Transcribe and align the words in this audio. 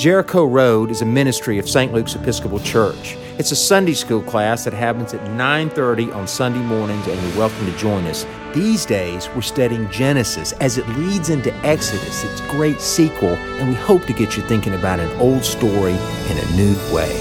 Jericho 0.00 0.46
Road 0.46 0.90
is 0.90 1.02
a 1.02 1.04
ministry 1.04 1.58
of 1.58 1.68
St. 1.68 1.92
Luke's 1.92 2.14
Episcopal 2.14 2.58
Church. 2.60 3.18
It's 3.38 3.52
a 3.52 3.54
Sunday 3.54 3.92
school 3.92 4.22
class 4.22 4.64
that 4.64 4.72
happens 4.72 5.12
at 5.12 5.22
9:30 5.32 6.10
on 6.12 6.26
Sunday 6.26 6.60
mornings 6.60 7.06
and 7.06 7.20
you're 7.20 7.36
welcome 7.36 7.66
to 7.66 7.76
join 7.76 8.06
us. 8.06 8.24
These 8.54 8.86
days 8.86 9.28
we're 9.34 9.42
studying 9.42 9.90
Genesis 9.90 10.52
as 10.52 10.78
it 10.78 10.88
leads 10.96 11.28
into 11.28 11.54
Exodus, 11.66 12.24
its 12.24 12.40
great 12.50 12.80
sequel, 12.80 13.34
and 13.58 13.68
we 13.68 13.74
hope 13.74 14.06
to 14.06 14.14
get 14.14 14.38
you 14.38 14.42
thinking 14.44 14.72
about 14.72 15.00
an 15.00 15.10
old 15.20 15.44
story 15.44 15.92
in 15.92 16.38
a 16.38 16.50
new 16.56 16.74
way. 16.94 17.14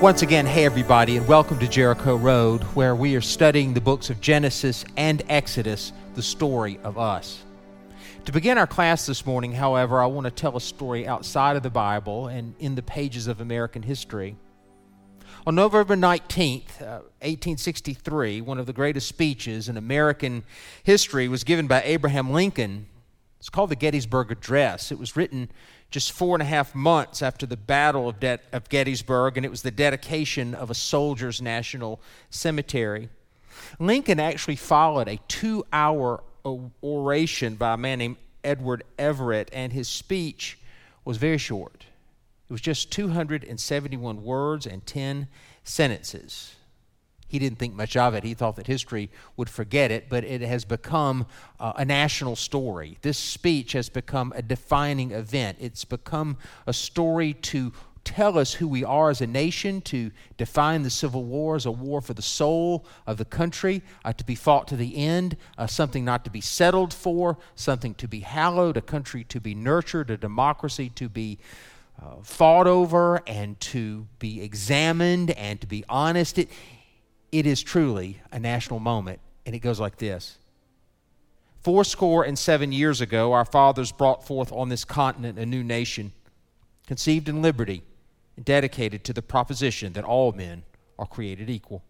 Once 0.00 0.22
again, 0.22 0.44
hey 0.44 0.64
everybody, 0.64 1.18
and 1.18 1.28
welcome 1.28 1.60
to 1.60 1.68
Jericho 1.68 2.16
Road, 2.16 2.64
where 2.74 2.96
we 2.96 3.14
are 3.14 3.20
studying 3.20 3.74
the 3.74 3.80
books 3.80 4.10
of 4.10 4.20
Genesis 4.20 4.84
and 4.96 5.22
Exodus, 5.28 5.92
the 6.16 6.22
story 6.22 6.80
of 6.82 6.98
us. 6.98 7.44
To 8.26 8.30
begin 8.30 8.56
our 8.56 8.68
class 8.68 9.04
this 9.04 9.26
morning, 9.26 9.50
however, 9.50 10.00
I 10.00 10.06
want 10.06 10.26
to 10.26 10.30
tell 10.30 10.56
a 10.56 10.60
story 10.60 11.08
outside 11.08 11.56
of 11.56 11.64
the 11.64 11.70
Bible 11.70 12.28
and 12.28 12.54
in 12.60 12.76
the 12.76 12.82
pages 12.82 13.26
of 13.26 13.40
American 13.40 13.82
history. 13.82 14.36
On 15.44 15.56
November 15.56 15.96
19th, 15.96 16.80
uh, 16.80 17.02
1863, 17.18 18.40
one 18.40 18.60
of 18.60 18.66
the 18.66 18.72
greatest 18.72 19.08
speeches 19.08 19.68
in 19.68 19.76
American 19.76 20.44
history 20.84 21.26
was 21.26 21.42
given 21.42 21.66
by 21.66 21.82
Abraham 21.82 22.30
Lincoln. 22.30 22.86
It's 23.40 23.50
called 23.50 23.70
the 23.70 23.76
Gettysburg 23.76 24.30
Address. 24.30 24.92
It 24.92 25.00
was 25.00 25.16
written 25.16 25.50
just 25.90 26.12
four 26.12 26.36
and 26.36 26.42
a 26.42 26.46
half 26.46 26.76
months 26.76 27.22
after 27.22 27.44
the 27.44 27.56
Battle 27.56 28.08
of, 28.08 28.20
De- 28.20 28.38
of 28.52 28.68
Gettysburg, 28.68 29.36
and 29.36 29.44
it 29.44 29.50
was 29.50 29.62
the 29.62 29.72
dedication 29.72 30.54
of 30.54 30.70
a 30.70 30.74
soldiers' 30.74 31.42
national 31.42 32.00
cemetery. 32.30 33.08
Lincoln 33.80 34.20
actually 34.20 34.56
followed 34.56 35.08
a 35.08 35.18
two 35.26 35.66
hour 35.72 36.22
oration 36.44 37.54
by 37.56 37.74
a 37.74 37.76
man 37.76 37.98
named 37.98 38.16
Edward 38.44 38.84
Everett, 38.98 39.48
and 39.52 39.72
his 39.72 39.88
speech 39.88 40.58
was 41.04 41.16
very 41.16 41.38
short. 41.38 41.86
It 42.48 42.52
was 42.52 42.60
just 42.60 42.90
271 42.92 44.22
words 44.22 44.66
and 44.66 44.84
10 44.84 45.28
sentences. 45.64 46.54
He 47.32 47.38
didn't 47.38 47.58
think 47.58 47.74
much 47.74 47.96
of 47.96 48.12
it. 48.12 48.24
He 48.24 48.34
thought 48.34 48.56
that 48.56 48.66
history 48.66 49.08
would 49.38 49.48
forget 49.48 49.90
it, 49.90 50.10
but 50.10 50.22
it 50.22 50.42
has 50.42 50.66
become 50.66 51.24
uh, 51.58 51.72
a 51.76 51.84
national 51.84 52.36
story. 52.36 52.98
This 53.00 53.16
speech 53.16 53.72
has 53.72 53.88
become 53.88 54.34
a 54.36 54.42
defining 54.42 55.12
event. 55.12 55.56
It's 55.58 55.86
become 55.86 56.36
a 56.66 56.74
story 56.74 57.32
to 57.32 57.72
tell 58.04 58.38
us 58.38 58.54
who 58.54 58.68
we 58.68 58.84
are 58.84 59.10
as 59.10 59.20
a 59.20 59.26
nation, 59.26 59.80
to 59.82 60.10
define 60.36 60.82
the 60.82 60.90
Civil 60.90 61.24
War 61.24 61.56
as 61.56 61.66
a 61.66 61.70
war 61.70 62.00
for 62.00 62.14
the 62.14 62.22
soul 62.22 62.84
of 63.06 63.16
the 63.16 63.24
country, 63.24 63.82
uh, 64.04 64.12
to 64.12 64.24
be 64.24 64.34
fought 64.34 64.68
to 64.68 64.76
the 64.76 64.96
end, 64.96 65.36
uh, 65.58 65.66
something 65.66 66.04
not 66.04 66.24
to 66.24 66.30
be 66.30 66.40
settled 66.40 66.92
for, 66.92 67.38
something 67.54 67.94
to 67.94 68.08
be 68.08 68.20
hallowed, 68.20 68.76
a 68.76 68.82
country 68.82 69.24
to 69.24 69.40
be 69.40 69.54
nurtured, 69.54 70.10
a 70.10 70.16
democracy 70.16 70.88
to 70.90 71.08
be 71.08 71.38
uh, 72.00 72.16
fought 72.22 72.66
over, 72.66 73.22
and 73.26 73.58
to 73.60 74.06
be 74.18 74.42
examined 74.42 75.30
and 75.32 75.60
to 75.60 75.66
be 75.66 75.84
honest. 75.88 76.38
It, 76.38 76.50
it 77.30 77.46
is 77.46 77.62
truly 77.62 78.20
a 78.30 78.38
national 78.38 78.80
moment, 78.80 79.20
and 79.46 79.54
it 79.54 79.60
goes 79.60 79.80
like 79.80 79.96
this. 79.96 80.38
Fourscore 81.62 82.24
and 82.24 82.36
seven 82.36 82.72
years 82.72 83.00
ago, 83.00 83.32
our 83.32 83.44
fathers 83.44 83.92
brought 83.92 84.26
forth 84.26 84.50
on 84.50 84.68
this 84.68 84.84
continent 84.84 85.38
a 85.38 85.46
new 85.46 85.62
nation, 85.62 86.12
conceived 86.88 87.28
in 87.28 87.40
liberty 87.40 87.84
dedicated 88.42 89.04
to 89.04 89.12
the 89.12 89.22
proposition 89.22 89.92
that 89.94 90.04
all 90.04 90.32
men 90.32 90.62
are 90.98 91.06
created 91.06 91.50
equal. 91.50 91.82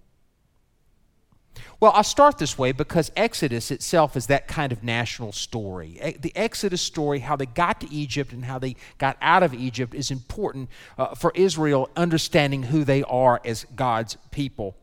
Well, 1.81 1.93
I 1.95 2.03
start 2.03 2.39
this 2.39 2.57
way 2.57 2.73
because 2.73 3.11
Exodus 3.17 3.71
itself 3.71 4.17
is 4.17 4.27
that 4.29 4.49
kind 4.49 4.73
of 4.73 4.83
national 4.83 5.33
story. 5.33 6.17
The 6.19 6.33
Exodus 6.35 6.81
story, 6.81 7.19
how 7.19 7.37
they 7.37 7.47
got 7.47 7.81
to 7.81 7.93
Egypt 7.93 8.33
and 8.33 8.45
how 8.45 8.59
they 8.59 8.77
got 8.99 9.17
out 9.21 9.43
of 9.43 9.53
Egypt, 9.53 9.95
is 9.95 10.11
important 10.11 10.71
uh, 10.97 11.15
for 11.15 11.33
Israel 11.35 11.91
understanding 11.97 12.63
who 12.63 12.85
they 12.85 13.03
are 13.03 13.41
as 13.45 13.67
God's 13.77 14.17
people. 14.31 14.77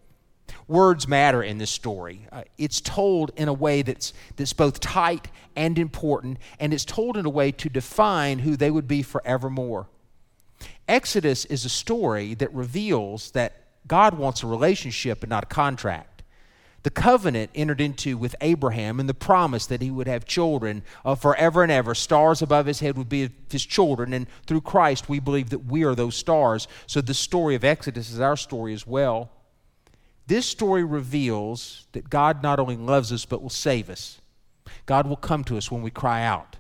Words 0.68 1.08
matter 1.08 1.42
in 1.42 1.58
this 1.58 1.72
story. 1.72 2.28
Uh, 2.32 2.44
it's 2.58 2.82
told 2.82 3.32
in 3.36 3.48
a 3.48 3.54
way 3.54 3.82
that's, 3.82 4.14
that's 4.36 4.54
both 4.54 4.80
tight 4.80 5.30
and 5.56 5.80
important, 5.80 6.38
and 6.60 6.74
it's 6.74 6.86
told 6.86 7.18
in 7.18 7.26
a 7.26 7.30
way 7.30 7.52
to 7.52 7.70
define 7.70 8.40
who 8.40 8.56
they 8.56 8.70
would 8.70 8.88
be 8.88 9.02
forevermore. 9.02 9.88
Exodus 10.90 11.46
is 11.46 11.66
a 11.66 11.70
story 11.70 12.34
that 12.34 12.52
reveals 12.54 13.30
that 13.32 13.54
God 13.88 14.18
wants 14.18 14.42
a 14.42 14.48
relationship 14.48 15.22
and 15.22 15.30
not 15.30 15.44
a 15.44 15.48
contract. 15.48 16.24
The 16.82 16.90
covenant 16.90 17.52
entered 17.54 17.80
into 17.80 18.18
with 18.18 18.36
Abraham 18.42 19.00
and 19.00 19.08
the 19.08 19.14
promise 19.14 19.68
that 19.68 19.82
he 19.82 19.92
would 19.92 20.08
have 20.08 20.26
children 20.26 20.82
uh, 21.06 21.14
forever 21.14 21.62
and 21.62 21.72
ever. 21.72 21.94
Stars 21.94 22.42
above 22.42 22.66
his 22.66 22.80
head 22.80 22.98
would 22.98 23.10
be 23.10 23.30
his 23.52 23.66
children, 23.66 24.14
and 24.14 24.28
through 24.48 24.62
Christ 24.62 25.10
we 25.10 25.20
believe 25.20 25.52
that 25.52 25.66
we 25.66 25.84
are 25.84 25.94
those 25.94 26.16
stars. 26.16 26.68
So 26.88 27.02
the 27.02 27.14
story 27.14 27.54
of 27.54 27.64
Exodus 27.64 28.10
is 28.12 28.20
our 28.20 28.38
story 28.38 28.74
as 28.74 28.88
well. 28.88 29.30
This 30.26 30.48
story 30.48 30.84
reveals 30.84 31.86
that 31.92 32.10
God 32.10 32.42
not 32.42 32.60
only 32.60 32.78
loves 32.78 33.12
us 33.12 33.26
but 33.26 33.44
will 33.44 33.50
save 33.50 33.90
us. 33.90 34.22
God 34.88 35.06
will 35.06 35.18
come 35.18 35.44
to 35.46 35.58
us 35.58 35.70
when 35.70 35.84
we 35.84 35.92
cry 35.92 36.24
out. 36.24 36.56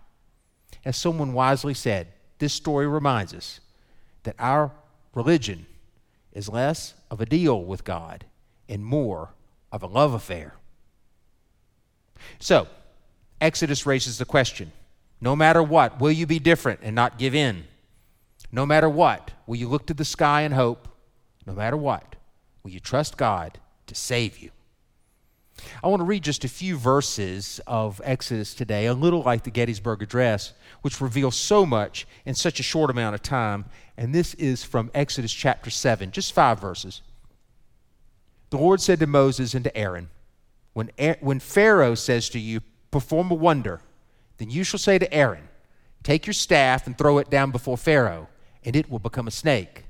As 0.85 0.97
someone 0.97 1.33
wisely 1.33 1.73
said, 1.73 2.09
this 2.37 2.53
story 2.53 2.87
reminds 2.87 3.33
us 3.33 3.59
that 4.29 4.35
our 4.37 4.71
religion 5.15 5.65
is 6.33 6.47
less 6.47 6.93
of 7.09 7.19
a 7.19 7.25
deal 7.25 7.63
with 7.63 7.83
God 7.83 8.25
and 8.67 8.85
more 8.85 9.29
of 9.71 9.81
a 9.81 9.87
love 9.87 10.13
affair. 10.13 10.53
So, 12.37 12.67
Exodus 13.41 13.87
raises 13.87 14.19
the 14.19 14.25
question 14.25 14.71
no 15.19 15.35
matter 15.35 15.63
what, 15.63 15.99
will 15.99 16.11
you 16.11 16.27
be 16.27 16.37
different 16.37 16.81
and 16.83 16.95
not 16.95 17.17
give 17.17 17.33
in? 17.33 17.63
No 18.51 18.67
matter 18.67 18.87
what, 18.87 19.31
will 19.47 19.55
you 19.55 19.67
look 19.67 19.87
to 19.87 19.95
the 19.95 20.05
sky 20.05 20.41
and 20.43 20.53
hope? 20.53 20.87
No 21.47 21.53
matter 21.53 21.75
what, 21.75 22.15
will 22.61 22.69
you 22.69 22.79
trust 22.79 23.17
God 23.17 23.57
to 23.87 23.95
save 23.95 24.37
you? 24.37 24.51
I 25.83 25.87
want 25.87 26.01
to 26.01 26.05
read 26.05 26.23
just 26.23 26.43
a 26.43 26.49
few 26.49 26.77
verses 26.77 27.61
of 27.67 28.01
Exodus 28.03 28.53
today, 28.53 28.87
a 28.87 28.93
little 28.93 29.21
like 29.23 29.43
the 29.43 29.51
Gettysburg 29.51 30.01
Address, 30.01 30.53
which 30.81 31.01
reveals 31.01 31.35
so 31.35 31.65
much 31.65 32.07
in 32.25 32.35
such 32.35 32.59
a 32.59 32.63
short 32.63 32.89
amount 32.89 33.15
of 33.15 33.21
time. 33.21 33.65
And 33.97 34.13
this 34.13 34.33
is 34.35 34.63
from 34.63 34.91
Exodus 34.93 35.31
chapter 35.31 35.69
7, 35.69 36.11
just 36.11 36.33
five 36.33 36.59
verses. 36.59 37.01
The 38.49 38.57
Lord 38.57 38.81
said 38.81 38.99
to 38.99 39.07
Moses 39.07 39.53
and 39.53 39.63
to 39.63 39.77
Aaron, 39.77 40.09
when, 40.73 40.91
when 41.19 41.39
Pharaoh 41.39 41.95
says 41.95 42.29
to 42.29 42.39
you, 42.39 42.61
Perform 42.91 43.29
a 43.29 43.35
wonder, 43.35 43.81
then 44.37 44.49
you 44.49 44.63
shall 44.63 44.79
say 44.79 44.97
to 44.97 45.13
Aaron, 45.13 45.47
Take 46.01 46.25
your 46.25 46.33
staff 46.33 46.87
and 46.87 46.97
throw 46.97 47.17
it 47.19 47.29
down 47.29 47.51
before 47.51 47.77
Pharaoh, 47.77 48.29
and 48.63 48.75
it 48.75 48.89
will 48.89 48.99
become 48.99 49.27
a 49.27 49.31
snake. 49.31 49.83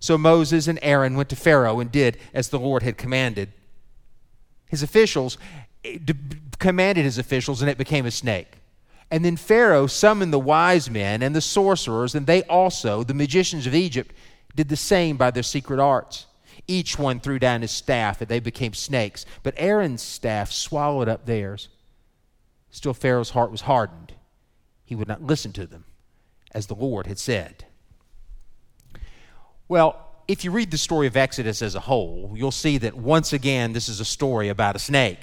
So 0.00 0.16
Moses 0.16 0.66
and 0.68 0.78
Aaron 0.82 1.16
went 1.16 1.28
to 1.30 1.36
Pharaoh 1.36 1.80
and 1.80 1.90
did 1.90 2.18
as 2.32 2.48
the 2.48 2.58
Lord 2.58 2.82
had 2.82 2.96
commanded 2.96 3.52
his 4.74 4.82
officials, 4.82 5.38
eh, 5.84 5.98
commanded 6.58 7.04
his 7.04 7.18
officials, 7.18 7.62
and 7.62 7.70
it 7.70 7.78
became 7.78 8.06
a 8.06 8.10
snake. 8.10 8.58
And 9.10 9.24
then 9.24 9.36
Pharaoh 9.36 9.86
summoned 9.86 10.32
the 10.32 10.38
wise 10.38 10.90
men 10.90 11.22
and 11.22 11.36
the 11.36 11.40
sorcerers, 11.40 12.14
and 12.14 12.26
they 12.26 12.42
also, 12.44 13.04
the 13.04 13.14
magicians 13.14 13.66
of 13.66 13.74
Egypt, 13.74 14.12
did 14.56 14.68
the 14.68 14.76
same 14.76 15.16
by 15.16 15.30
their 15.30 15.42
secret 15.42 15.78
arts. 15.78 16.26
Each 16.66 16.98
one 16.98 17.20
threw 17.20 17.38
down 17.38 17.62
his 17.62 17.70
staff, 17.70 18.20
and 18.20 18.28
they 18.28 18.40
became 18.40 18.74
snakes. 18.74 19.24
But 19.42 19.54
Aaron's 19.56 20.02
staff 20.02 20.50
swallowed 20.50 21.08
up 21.08 21.26
theirs. 21.26 21.68
Still, 22.70 22.94
Pharaoh's 22.94 23.30
heart 23.30 23.52
was 23.52 23.62
hardened. 23.62 24.14
He 24.84 24.96
would 24.96 25.08
not 25.08 25.22
listen 25.22 25.52
to 25.52 25.66
them, 25.66 25.84
as 26.52 26.66
the 26.66 26.74
Lord 26.74 27.06
had 27.06 27.18
said. 27.18 27.66
Well, 29.68 30.13
if 30.26 30.44
you 30.44 30.50
read 30.50 30.70
the 30.70 30.78
story 30.78 31.06
of 31.06 31.16
Exodus 31.16 31.60
as 31.60 31.74
a 31.74 31.80
whole, 31.80 32.32
you'll 32.34 32.50
see 32.50 32.78
that 32.78 32.96
once 32.96 33.32
again 33.32 33.72
this 33.72 33.88
is 33.88 34.00
a 34.00 34.04
story 34.04 34.48
about 34.48 34.76
a 34.76 34.78
snake. 34.78 35.20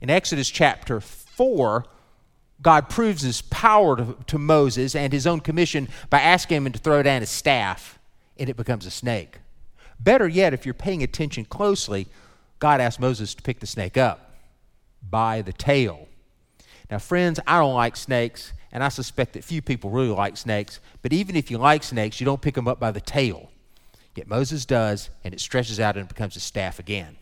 In 0.00 0.10
Exodus 0.10 0.50
chapter 0.50 1.00
4, 1.00 1.84
God 2.60 2.88
proves 2.88 3.22
his 3.22 3.42
power 3.42 3.96
to, 3.96 4.16
to, 4.26 4.38
Moses 4.38 4.94
and 4.96 5.12
his 5.12 5.26
own 5.26 5.40
commission 5.40 5.88
by 6.10 6.20
asking 6.20 6.58
him 6.58 6.72
to 6.72 6.78
throw 6.78 7.02
down 7.02 7.20
his 7.20 7.30
staff, 7.30 7.98
and 8.38 8.48
it 8.48 8.56
becomes 8.56 8.86
a 8.86 8.90
snake. 8.90 9.38
Better 10.00 10.26
yet, 10.26 10.52
if 10.52 10.66
you're 10.66 10.74
paying 10.74 11.02
attention 11.02 11.44
closely, 11.44 12.08
God 12.58 12.80
asks 12.80 13.00
Moses 13.00 13.34
to 13.34 13.42
pick 13.42 13.60
the 13.60 13.66
snake 13.66 13.96
up 13.96 14.34
by 15.08 15.42
the 15.42 15.52
tail. 15.52 16.08
Now, 16.90 16.98
friends, 16.98 17.38
I 17.46 17.58
don't 17.58 17.74
like 17.74 17.96
snakes, 17.96 18.52
and 18.72 18.82
I 18.82 18.88
suspect 18.88 19.34
that 19.34 19.44
few 19.44 19.62
people 19.62 19.90
really 19.90 20.08
like 20.08 20.36
snakes, 20.36 20.80
but 21.02 21.12
even 21.12 21.36
if 21.36 21.50
you 21.50 21.58
like 21.58 21.84
snakes, 21.84 22.20
you 22.20 22.24
don't 22.24 22.40
pick 22.40 22.54
them 22.54 22.66
up 22.66 22.80
by 22.80 22.90
the 22.90 23.00
tail. 23.00 23.51
Yet 24.14 24.28
Moses 24.28 24.64
does, 24.66 25.10
and 25.24 25.32
it 25.32 25.40
stretches 25.40 25.80
out 25.80 25.96
and 25.96 26.06
becomes 26.06 26.36
a 26.36 26.40
staff 26.40 26.78
again. 26.78 27.16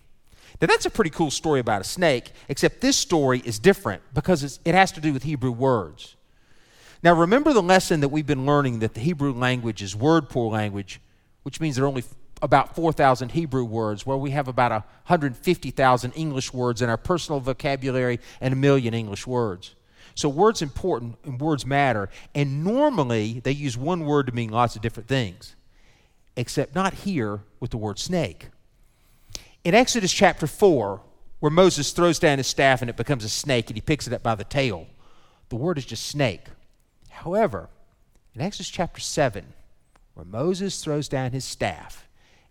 Now, 0.61 0.67
that's 0.67 0.87
a 0.87 0.91
pretty 0.91 1.11
cool 1.11 1.31
story 1.31 1.61
about 1.61 1.81
a 1.81 1.85
snake, 1.85 2.33
except 2.49 2.81
this 2.81 2.97
story 2.97 3.41
is 3.45 3.59
different 3.59 4.03
because 4.13 4.59
it 4.65 4.75
has 4.75 4.93
to 4.93 5.01
do 5.01 5.13
with 5.13 5.23
Hebrew 5.23 5.53
words. 5.53 6.17
Now, 7.03 7.15
remember 7.15 7.53
the 7.53 7.63
lesson 7.63 8.01
that 8.01 8.09
we've 8.09 8.27
been 8.27 8.45
learning 8.45 8.81
that 8.81 8.95
the 8.95 9.01
Hebrew 9.01 9.33
language 9.33 9.83
is 9.83 9.97
word 9.97 10.29
poor 10.29 10.51
language, 10.51 11.01
which 11.45 11.61
means 11.61 11.77
there 11.77 11.85
are 11.85 11.89
only 11.89 12.05
about 12.43 12.75
4,000 12.75 13.31
Hebrew 13.31 13.65
words, 13.65 14.05
where 14.05 14.17
we 14.17 14.31
have 14.31 14.49
about 14.49 14.71
150,000 14.73 16.13
English 16.13 16.53
words 16.53 16.83
in 16.83 16.91
our 16.91 16.97
personal 16.97 17.41
vocabulary 17.41 18.19
and 18.41 18.53
a 18.53 18.57
million 18.57 18.93
English 18.95 19.27
words. 19.27 19.75
So 20.15 20.29
words 20.29 20.61
important 20.61 21.17
and 21.25 21.41
words 21.41 21.65
matter. 21.65 22.11
And 22.35 22.65
normally 22.65 23.41
they 23.41 23.53
use 23.53 23.77
one 23.77 24.05
word 24.05 24.27
to 24.27 24.33
mean 24.33 24.51
lots 24.51 24.77
of 24.77 24.83
different 24.83 25.09
things, 25.09 25.55
except 26.37 26.75
not 26.75 26.94
here 26.94 27.41
with 27.59 27.71
the 27.71 27.77
word 27.77 27.99
snake. 27.99 28.49
In 29.65 29.75
Exodus 29.75 30.12
chapter 30.12 30.47
4, 30.47 31.03
where 31.41 31.50
Moses 31.50 31.93
throws 31.93 32.19
down 32.19 32.38
his 32.38 32.47
staff 32.47 32.81
and 32.81 32.91
it 32.91 32.97
becomes 32.97 33.25
a 33.25 33.29
snake 33.29 33.69
and 33.69 33.77
he 33.77 33.81
picks 33.81 34.06
it 34.06 34.12
up 34.12 34.23
by 34.23 34.35
the 34.35 34.44
tail, 34.44 34.87
the 35.49 35.56
word 35.56 35.79
is 35.79 35.85
just 35.87 36.06
snake. 36.06 36.47
However, 37.11 37.69
in 38.35 38.41
Exodus 38.41 38.71
chapter 38.71 39.00
7, 39.00 39.53
where 40.15 40.27
Moses 40.27 40.82
throws 40.82 41.09
down 41.09 41.32
his 41.32 41.44
staff 41.44 42.06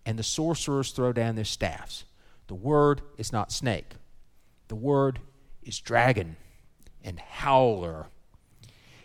and 0.05 0.19
the 0.19 0.23
sorcerers 0.23 0.91
throw 0.91 1.13
down 1.13 1.35
their 1.35 1.45
staffs, 1.45 2.03
the 2.47 2.55
word 2.55 3.01
is 3.17 3.31
not 3.31 3.51
snake. 3.51 3.93
The 4.67 4.75
word 4.75 5.19
is 5.63 5.79
dragon 5.79 6.35
and 7.03 7.19
howler. 7.19 8.07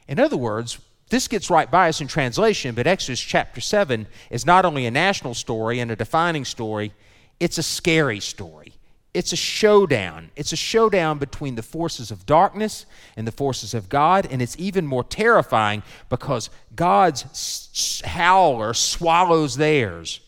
In 0.09 0.19
other 0.19 0.37
words, 0.37 0.79
this 1.15 1.29
gets 1.29 1.49
right 1.49 1.71
by 1.71 1.89
us 1.89 2.01
in 2.01 2.09
translation, 2.09 2.75
but 2.75 2.89
Exodus 2.89 3.21
chapter 3.21 3.61
7 3.61 4.09
is 4.31 4.45
not 4.45 4.65
only 4.65 4.85
a 4.85 4.91
national 4.91 5.35
story 5.35 5.79
and 5.79 5.93
a 5.93 5.97
defining 5.97 6.45
story, 6.45 6.93
it's 7.39 7.57
a 7.57 7.63
scary 7.63 8.19
story. 8.19 8.73
It's 9.15 9.33
a 9.33 9.37
showdown. 9.37 10.33
It's 10.35 10.53
a 10.53 10.57
showdown 10.57 11.19
between 11.19 11.55
the 11.55 11.63
forces 11.63 12.11
of 12.11 12.27
darkness 12.27 12.85
and 13.17 13.29
the 13.29 13.33
forces 13.33 13.75
of 13.75 13.89
God, 13.89 14.27
and 14.29 14.43
it's 14.43 14.57
even 14.59 14.89
more 14.89 15.05
terrifying 15.05 15.85
because 16.09 16.51
God's 16.75 18.03
howler 18.05 18.75
swallows 18.75 19.57
theirs. 19.57 20.19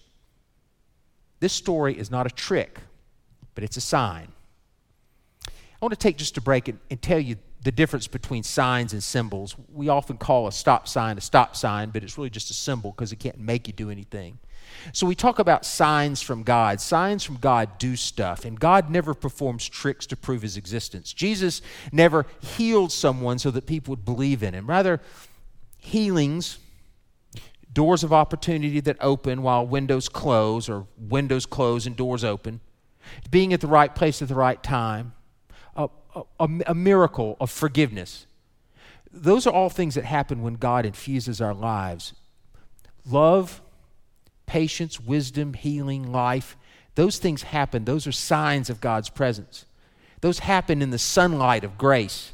This 1.41 1.53
story 1.53 1.99
is 1.99 2.13
not 2.13 2.27
a 2.27 2.31
trick, 2.31 2.79
but 3.57 3.65
it's 3.65 3.77
a 3.77 3.81
sign. 3.81 4.29
I 5.49 5.51
want 5.81 5.95
to 5.95 5.99
take 5.99 6.17
just 6.17 6.37
a 6.37 6.41
break 6.41 6.69
and, 6.69 6.79
and 6.93 7.03
tell 7.03 7.19
you 7.19 7.39
the 7.67 7.73
difference 7.73 8.07
between 8.07 8.45
signs 8.45 8.93
and 8.93 9.03
symbols. 9.03 9.57
We 9.75 9.89
often 9.89 10.19
call 10.19 10.47
a 10.47 10.53
stop 10.53 10.87
sign 10.87 11.19
a 11.19 11.21
stop 11.21 11.57
sign, 11.57 11.91
but 11.91 12.05
it's 12.05 12.17
really 12.17 12.31
just 12.31 12.49
a 12.49 12.55
symbol 12.55 12.93
because 12.93 13.11
it 13.11 13.17
can't 13.17 13.41
make 13.41 13.67
you 13.67 13.73
do 13.73 13.91
anything. 13.91 14.39
So 14.93 15.05
we 15.05 15.17
talk 15.17 15.41
about 15.41 15.67
signs 15.67 16.23
from 16.23 16.45
God. 16.45 16.81
Signs 16.81 17.25
from 17.25 17.39
God 17.39 17.77
do 17.79 17.97
stuff, 17.97 18.45
and 18.45 18.61
God 18.61 18.89
never 18.89 19.15
performs 19.15 19.69
tricks 19.69 20.07
to 20.07 20.17
prove 20.17 20.43
his 20.43 20.57
existence. 20.57 21.13
Jesus 21.13 21.61
never 21.91 22.27
healed 22.39 22.93
someone 22.93 23.41
so 23.41 23.51
that 23.51 23.67
people 23.67 23.91
would 23.91 24.05
believe 24.05 24.45
in 24.45 24.55
him. 24.55 24.69
Rather, 24.69 25.01
healings, 25.79 26.61
doors 27.73 28.05
of 28.05 28.13
opportunity 28.13 28.79
that 28.79 28.97
open 29.01 29.43
while 29.43 29.67
windows 29.67 30.09
close, 30.09 30.69
or 30.69 30.87
windows 30.97 31.47
close 31.47 31.85
and 31.85 31.97
doors 31.97 32.23
open, 32.23 32.61
being 33.33 33.53
at 33.53 33.61
the 33.61 33.67
right 33.67 33.93
place 33.93 34.23
at 34.23 34.29
the 34.29 34.37
right 34.37 34.63
time, 34.63 35.15
a, 36.39 36.49
a, 36.67 36.75
miracle 36.75 37.37
of 37.41 37.51
forgiveness. 37.51 38.27
Those 39.13 39.47
are 39.47 39.53
all 39.53 39.71
things 39.71 39.95
that 39.95 40.05
happen 40.05 40.43
when 40.43 40.55
God 40.55 40.87
infuses 40.87 41.41
our 41.41 41.55
lives. 41.55 42.15
Love, 43.09 43.61
patience, 44.47 45.01
wisdom, 45.01 45.55
healing, 45.55 46.11
life, 46.11 46.57
those 46.97 47.19
things 47.19 47.43
happen. 47.43 47.85
Those 47.85 48.07
are 48.07 48.13
signs 48.13 48.71
of 48.71 48.81
God's 48.81 49.11
presence. 49.11 49.67
Those 50.23 50.41
happen 50.41 50.83
in 50.83 50.91
the 50.91 50.99
sunlight 50.99 51.63
of 51.63 51.79
grace. 51.79 52.33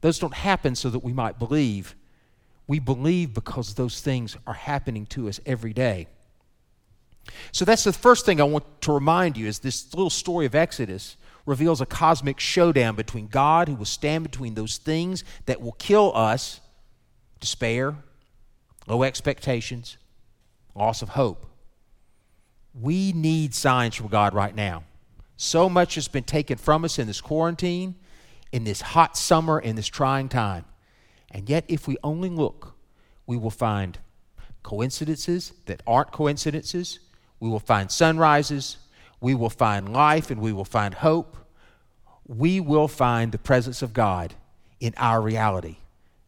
Those 0.00 0.18
don't 0.20 0.34
happen 0.34 0.76
so 0.76 0.88
that 0.90 1.00
we 1.00 1.12
might 1.12 1.38
believe. 1.38 1.96
We 2.68 2.78
believe 2.78 3.34
because 3.34 3.74
those 3.74 4.00
things 4.00 4.36
are 4.46 4.54
happening 4.54 5.04
to 5.06 5.28
us 5.28 5.40
every 5.44 5.72
day. 5.72 6.06
So 7.50 7.64
that's 7.64 7.84
the 7.84 7.92
first 7.92 8.24
thing 8.24 8.40
I 8.40 8.44
want 8.44 8.64
to 8.82 8.92
remind 8.92 9.36
you 9.36 9.46
is 9.46 9.58
this 9.58 9.92
little 9.92 10.10
story 10.10 10.46
of 10.46 10.54
Exodus 10.54 11.16
reveals 11.48 11.80
a 11.80 11.86
cosmic 11.86 12.38
showdown 12.38 12.94
between 12.94 13.26
God 13.26 13.68
who 13.68 13.74
will 13.74 13.86
stand 13.86 14.22
between 14.22 14.54
those 14.54 14.76
things 14.76 15.24
that 15.46 15.60
will 15.60 15.72
kill 15.72 16.12
us, 16.14 16.60
despair, 17.40 17.96
low 18.86 19.02
expectations, 19.02 19.96
loss 20.74 21.00
of 21.02 21.10
hope. 21.10 21.46
We 22.78 23.12
need 23.12 23.54
signs 23.54 23.94
from 23.94 24.08
God 24.08 24.34
right 24.34 24.54
now. 24.54 24.84
So 25.36 25.68
much 25.68 25.94
has 25.94 26.06
been 26.06 26.24
taken 26.24 26.58
from 26.58 26.84
us 26.84 26.98
in 26.98 27.06
this 27.06 27.20
quarantine, 27.20 27.94
in 28.52 28.64
this 28.64 28.80
hot 28.80 29.16
summer, 29.16 29.58
in 29.58 29.74
this 29.74 29.86
trying 29.86 30.28
time. 30.28 30.64
And 31.30 31.48
yet, 31.48 31.64
if 31.68 31.88
we 31.88 31.96
only 32.04 32.28
look, 32.28 32.74
we 33.26 33.36
will 33.36 33.50
find 33.50 33.98
coincidences 34.62 35.52
that 35.66 35.82
aren't 35.86 36.12
coincidences. 36.12 36.98
We 37.40 37.48
will 37.48 37.58
find 37.58 37.90
sunrises. 37.90 38.76
We 39.20 39.34
will 39.34 39.50
find 39.50 39.92
life 39.92 40.30
and 40.30 40.40
we 40.40 40.52
will 40.52 40.64
find 40.64 40.94
hope. 40.94 41.36
We 42.26 42.60
will 42.60 42.88
find 42.88 43.32
the 43.32 43.38
presence 43.38 43.82
of 43.82 43.92
God 43.92 44.34
in 44.80 44.94
our 44.96 45.20
reality. 45.20 45.76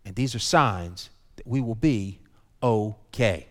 And 0.04 0.14
these 0.16 0.34
are 0.34 0.40
signs 0.40 1.10
that 1.37 1.46
we 1.46 1.60
will 1.60 1.75
be 1.75 2.20
okay. 2.62 3.46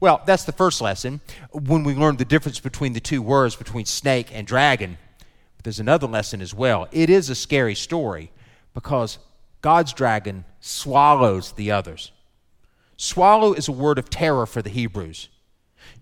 Well, 0.00 0.22
that's 0.26 0.44
the 0.44 0.52
first 0.52 0.80
lesson 0.80 1.20
when 1.52 1.84
we 1.84 1.94
learn 1.94 2.16
the 2.16 2.24
difference 2.24 2.58
between 2.58 2.92
the 2.92 3.00
two 3.00 3.22
words, 3.22 3.54
between 3.54 3.86
snake 3.86 4.30
and 4.32 4.46
dragon. 4.46 4.98
But 5.56 5.64
there's 5.64 5.80
another 5.80 6.06
lesson 6.06 6.40
as 6.40 6.52
well. 6.52 6.88
It 6.92 7.08
is 7.08 7.30
a 7.30 7.34
scary 7.34 7.74
story 7.74 8.32
because 8.74 9.18
God's 9.62 9.92
dragon 9.92 10.44
swallows 10.60 11.52
the 11.52 11.70
others. 11.70 12.12
Swallow 12.96 13.52
is 13.52 13.68
a 13.68 13.72
word 13.72 13.98
of 13.98 14.10
terror 14.10 14.46
for 14.46 14.62
the 14.62 14.70
Hebrews. 14.70 15.28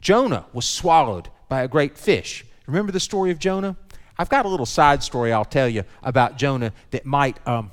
Jonah 0.01 0.47
was 0.53 0.65
swallowed 0.65 1.29
by 1.49 1.63
a 1.63 1.69
great 1.69 1.97
fish. 1.99 2.45
Remember 2.67 2.93
the 2.93 3.01
story 3.01 3.31
of 3.31 3.39
Jonah? 3.39 3.77
I've 4.19 4.29
got 4.29 4.47
a 4.47 4.49
little 4.49 4.67
side 4.67 5.03
story 5.03 5.33
I'll 5.33 5.45
tell 5.45 5.69
you 5.69 5.85
about 6.03 6.39
Jonah 6.39 6.73
that 6.93 7.05
might 7.05 7.37
um, 7.47 7.73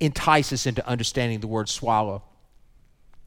entice 0.00 0.52
us 0.52 0.66
into 0.66 0.86
understanding 0.86 1.40
the 1.40 1.46
word 1.46 1.68
swallow 1.68 2.22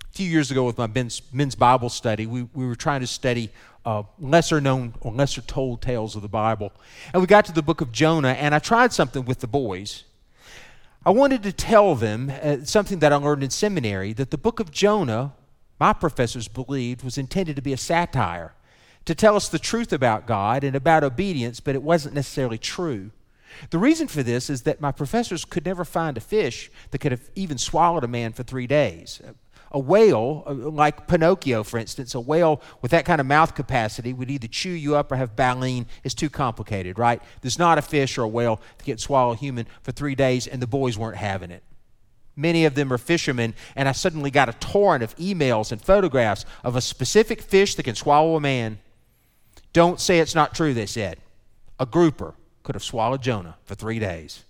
a 0.10 0.16
few 0.16 0.30
years 0.30 0.52
ago 0.52 0.66
with 0.66 0.78
my 0.78 0.88
men's, 0.88 1.22
men's 1.32 1.56
Bible 1.56 1.90
study, 1.90 2.26
we, 2.26 2.44
we 2.54 2.66
were 2.66 2.76
trying 2.76 3.02
to 3.02 3.08
study 3.08 3.50
uh, 3.86 4.04
lesser 4.20 4.60
known 4.60 4.94
or 5.02 5.12
lesser 5.12 5.42
told 5.42 5.82
tales 5.82 6.16
of 6.16 6.22
the 6.22 6.28
Bible. 6.28 6.72
And 7.14 7.22
we 7.22 7.28
got 7.28 7.46
to 7.46 7.52
the 7.52 7.62
book 7.62 7.82
of 7.82 7.92
Jonah, 7.92 8.30
and 8.30 8.56
I 8.56 8.60
tried 8.60 8.92
something 8.92 9.26
with 9.26 9.40
the 9.40 9.48
boys. 9.48 10.04
I 11.06 11.12
wanted 11.12 11.44
to 11.44 11.52
tell 11.52 11.96
them 11.96 12.32
uh, 12.42 12.58
something 12.64 13.00
that 13.00 13.14
I 13.14 13.18
learned 13.18 13.44
in 13.44 13.50
seminary 13.50 14.14
that 14.14 14.32
the 14.32 14.38
book 14.38 14.60
of 14.60 14.72
Jonah, 14.72 15.34
my 15.80 15.94
professors 15.94 16.48
believed, 16.48 17.04
was 17.04 17.18
intended 17.18 17.56
to 17.56 17.62
be 17.62 17.72
a 17.72 17.78
satire, 17.78 18.54
to 19.10 19.16
tell 19.16 19.36
us 19.36 19.50
the 19.50 19.58
truth 19.58 19.92
about 19.92 20.28
God 20.28 20.64
and 20.64 20.76
about 20.76 21.04
obedience, 21.04 21.60
but 21.60 21.74
it 21.74 21.82
wasn't 21.82 22.14
necessarily 22.14 22.60
true. 22.60 23.10
The 23.72 23.80
reason 23.80 24.08
for 24.08 24.22
this 24.22 24.52
is 24.52 24.62
that 24.64 24.82
my 24.82 24.92
professors 24.92 25.46
could 25.46 25.66
never 25.66 25.84
find 25.84 26.16
a 26.16 26.22
fish 26.22 26.70
that 26.92 27.00
could 27.00 27.12
have 27.12 27.32
even 27.34 27.58
swallowed 27.58 28.04
a 28.04 28.08
man 28.08 28.34
for 28.34 28.44
three 28.44 28.68
days. 28.68 29.20
A 29.72 29.80
whale, 29.80 30.44
uh, 30.46 30.54
like 30.54 31.08
Pinocchio, 31.08 31.64
for 31.64 31.80
instance, 31.80 32.14
a 32.14 32.20
whale 32.20 32.62
with 32.84 32.92
that 32.92 33.04
kind 33.04 33.20
of 33.20 33.26
mouth 33.26 33.56
capacity 33.56 34.14
would 34.14 34.30
either 34.30 34.48
chew 34.48 34.70
you 34.70 34.96
up 34.96 35.12
or 35.12 35.16
have 35.16 35.36
baleen. 35.36 35.88
It's 36.04 36.14
too 36.14 36.30
complicated, 36.30 37.00
right? 37.00 37.20
There's 37.42 37.58
not 37.58 37.80
a 37.80 37.82
fish 37.82 38.16
or 38.16 38.26
a 38.26 38.28
whale 38.28 38.62
that 38.78 38.84
can 38.84 39.00
swallow 39.00 39.32
a 39.32 39.38
human 39.38 39.66
for 39.82 39.92
three 39.92 40.14
days, 40.14 40.46
and 40.46 40.62
the 40.62 40.68
boys 40.68 41.00
weren't 41.00 41.18
having 41.18 41.50
it. 41.50 41.64
Many 42.36 42.66
of 42.66 42.76
them 42.76 42.94
are 42.94 43.00
fishermen, 43.00 43.56
and 43.76 43.90
I 43.90 43.94
suddenly 43.94 44.30
got 44.30 44.50
a 44.50 44.54
torrent 44.54 45.04
of 45.04 45.16
emails 45.16 45.72
and 45.72 45.82
photographs 45.82 46.46
of 46.64 46.76
a 46.76 46.82
specific 46.82 47.42
fish 47.42 47.74
that 47.74 47.84
can 47.84 47.96
swallow 47.96 48.36
a 48.36 48.40
man. 48.40 48.78
Don't 49.80 50.02
say 50.02 50.20
it's 50.20 50.36
not 50.36 50.54
true, 50.54 50.74
they 50.74 50.86
said. 50.86 51.20
A 51.80 51.86
grouper 51.86 52.34
could 52.64 52.76
have 52.76 52.84
swallowed 52.84 53.22
Jonah 53.22 53.56
for 53.64 53.76
three 53.76 53.98
days. 53.98 54.44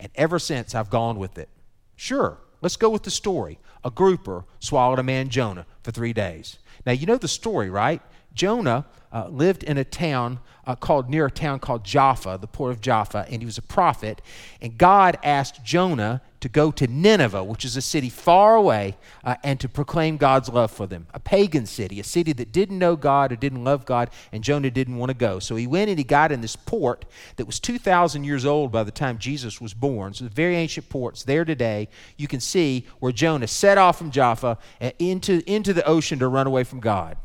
And 0.00 0.10
ever 0.16 0.40
since, 0.40 0.74
I've 0.74 0.90
gone 0.90 1.16
with 1.16 1.38
it. 1.38 1.48
Sure, 1.94 2.38
let's 2.60 2.74
go 2.74 2.90
with 2.90 3.04
the 3.04 3.10
story 3.12 3.60
a 3.84 3.90
grouper 3.92 4.46
swallowed 4.58 4.98
a 4.98 5.04
man 5.04 5.28
Jonah 5.28 5.64
for 5.84 5.92
three 5.92 6.12
days. 6.12 6.58
Now, 6.84 6.90
you 6.90 7.06
know 7.06 7.18
the 7.18 7.28
story, 7.28 7.70
right? 7.70 8.02
Jonah 8.34 8.86
uh, 9.12 9.28
lived 9.28 9.62
in 9.62 9.78
a 9.78 9.84
town 9.84 10.40
uh, 10.66 10.74
called, 10.74 11.08
near 11.08 11.26
a 11.26 11.30
town 11.30 11.60
called 11.60 11.84
Jaffa, 11.84 12.38
the 12.40 12.46
port 12.46 12.72
of 12.72 12.80
Jaffa, 12.80 13.26
and 13.30 13.40
he 13.40 13.46
was 13.46 13.58
a 13.58 13.62
prophet. 13.62 14.20
And 14.60 14.76
God 14.76 15.18
asked 15.22 15.62
Jonah 15.62 16.22
to 16.40 16.48
go 16.48 16.70
to 16.72 16.86
Nineveh, 16.86 17.44
which 17.44 17.64
is 17.64 17.76
a 17.76 17.80
city 17.80 18.08
far 18.08 18.56
away, 18.56 18.96
uh, 19.22 19.36
and 19.42 19.60
to 19.60 19.68
proclaim 19.68 20.16
God's 20.16 20.48
love 20.48 20.70
for 20.70 20.86
them. 20.86 21.06
A 21.14 21.20
pagan 21.20 21.64
city, 21.64 22.00
a 22.00 22.04
city 22.04 22.32
that 22.32 22.52
didn't 22.52 22.78
know 22.78 22.96
God 22.96 23.30
or 23.30 23.36
didn't 23.36 23.62
love 23.62 23.84
God, 23.84 24.10
and 24.32 24.42
Jonah 24.42 24.70
didn't 24.70 24.96
want 24.96 25.10
to 25.10 25.16
go. 25.16 25.38
So 25.38 25.54
he 25.56 25.66
went 25.66 25.90
and 25.90 25.98
he 25.98 26.04
got 26.04 26.32
in 26.32 26.40
this 26.40 26.56
port 26.56 27.04
that 27.36 27.46
was 27.46 27.60
2,000 27.60 28.24
years 28.24 28.44
old 28.44 28.72
by 28.72 28.82
the 28.84 28.90
time 28.90 29.18
Jesus 29.18 29.60
was 29.60 29.74
born. 29.74 30.12
So, 30.12 30.24
the 30.24 30.30
very 30.30 30.56
ancient 30.56 30.88
ports 30.88 31.22
there 31.22 31.44
today. 31.44 31.88
You 32.16 32.28
can 32.28 32.40
see 32.40 32.86
where 32.98 33.12
Jonah 33.12 33.46
set 33.46 33.78
off 33.78 33.96
from 33.96 34.10
Jaffa 34.10 34.58
uh, 34.80 34.90
into, 34.98 35.42
into 35.50 35.72
the 35.72 35.86
ocean 35.86 36.18
to 36.18 36.28
run 36.28 36.46
away 36.46 36.64
from 36.64 36.80
God 36.80 37.16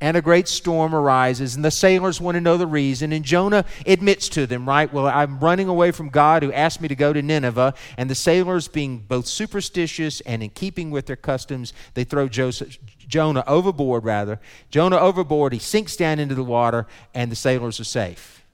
and 0.00 0.16
a 0.16 0.22
great 0.22 0.48
storm 0.48 0.94
arises, 0.94 1.54
and 1.54 1.64
the 1.64 1.70
sailors 1.70 2.20
want 2.20 2.34
to 2.34 2.40
know 2.40 2.56
the 2.56 2.66
reason. 2.66 3.12
And 3.12 3.24
Jonah 3.24 3.64
admits 3.86 4.28
to 4.30 4.46
them, 4.46 4.68
right? 4.68 4.92
Well, 4.92 5.06
I'm 5.06 5.38
running 5.38 5.68
away 5.68 5.92
from 5.92 6.08
God 6.08 6.42
who 6.42 6.52
asked 6.52 6.80
me 6.80 6.88
to 6.88 6.94
go 6.94 7.12
to 7.12 7.22
Nineveh. 7.22 7.74
And 7.96 8.10
the 8.10 8.14
sailors, 8.14 8.68
being 8.68 8.98
both 8.98 9.26
superstitious 9.26 10.20
and 10.22 10.42
in 10.42 10.50
keeping 10.50 10.90
with 10.90 11.06
their 11.06 11.16
customs, 11.16 11.72
they 11.94 12.04
throw 12.04 12.28
Joseph, 12.28 12.78
Jonah 12.98 13.44
overboard, 13.46 14.04
rather. 14.04 14.40
Jonah 14.70 14.98
overboard, 14.98 15.52
he 15.52 15.58
sinks 15.58 15.96
down 15.96 16.18
into 16.18 16.34
the 16.34 16.44
water, 16.44 16.86
and 17.14 17.30
the 17.30 17.36
sailors 17.36 17.78
are 17.78 17.84
safe. 17.84 18.44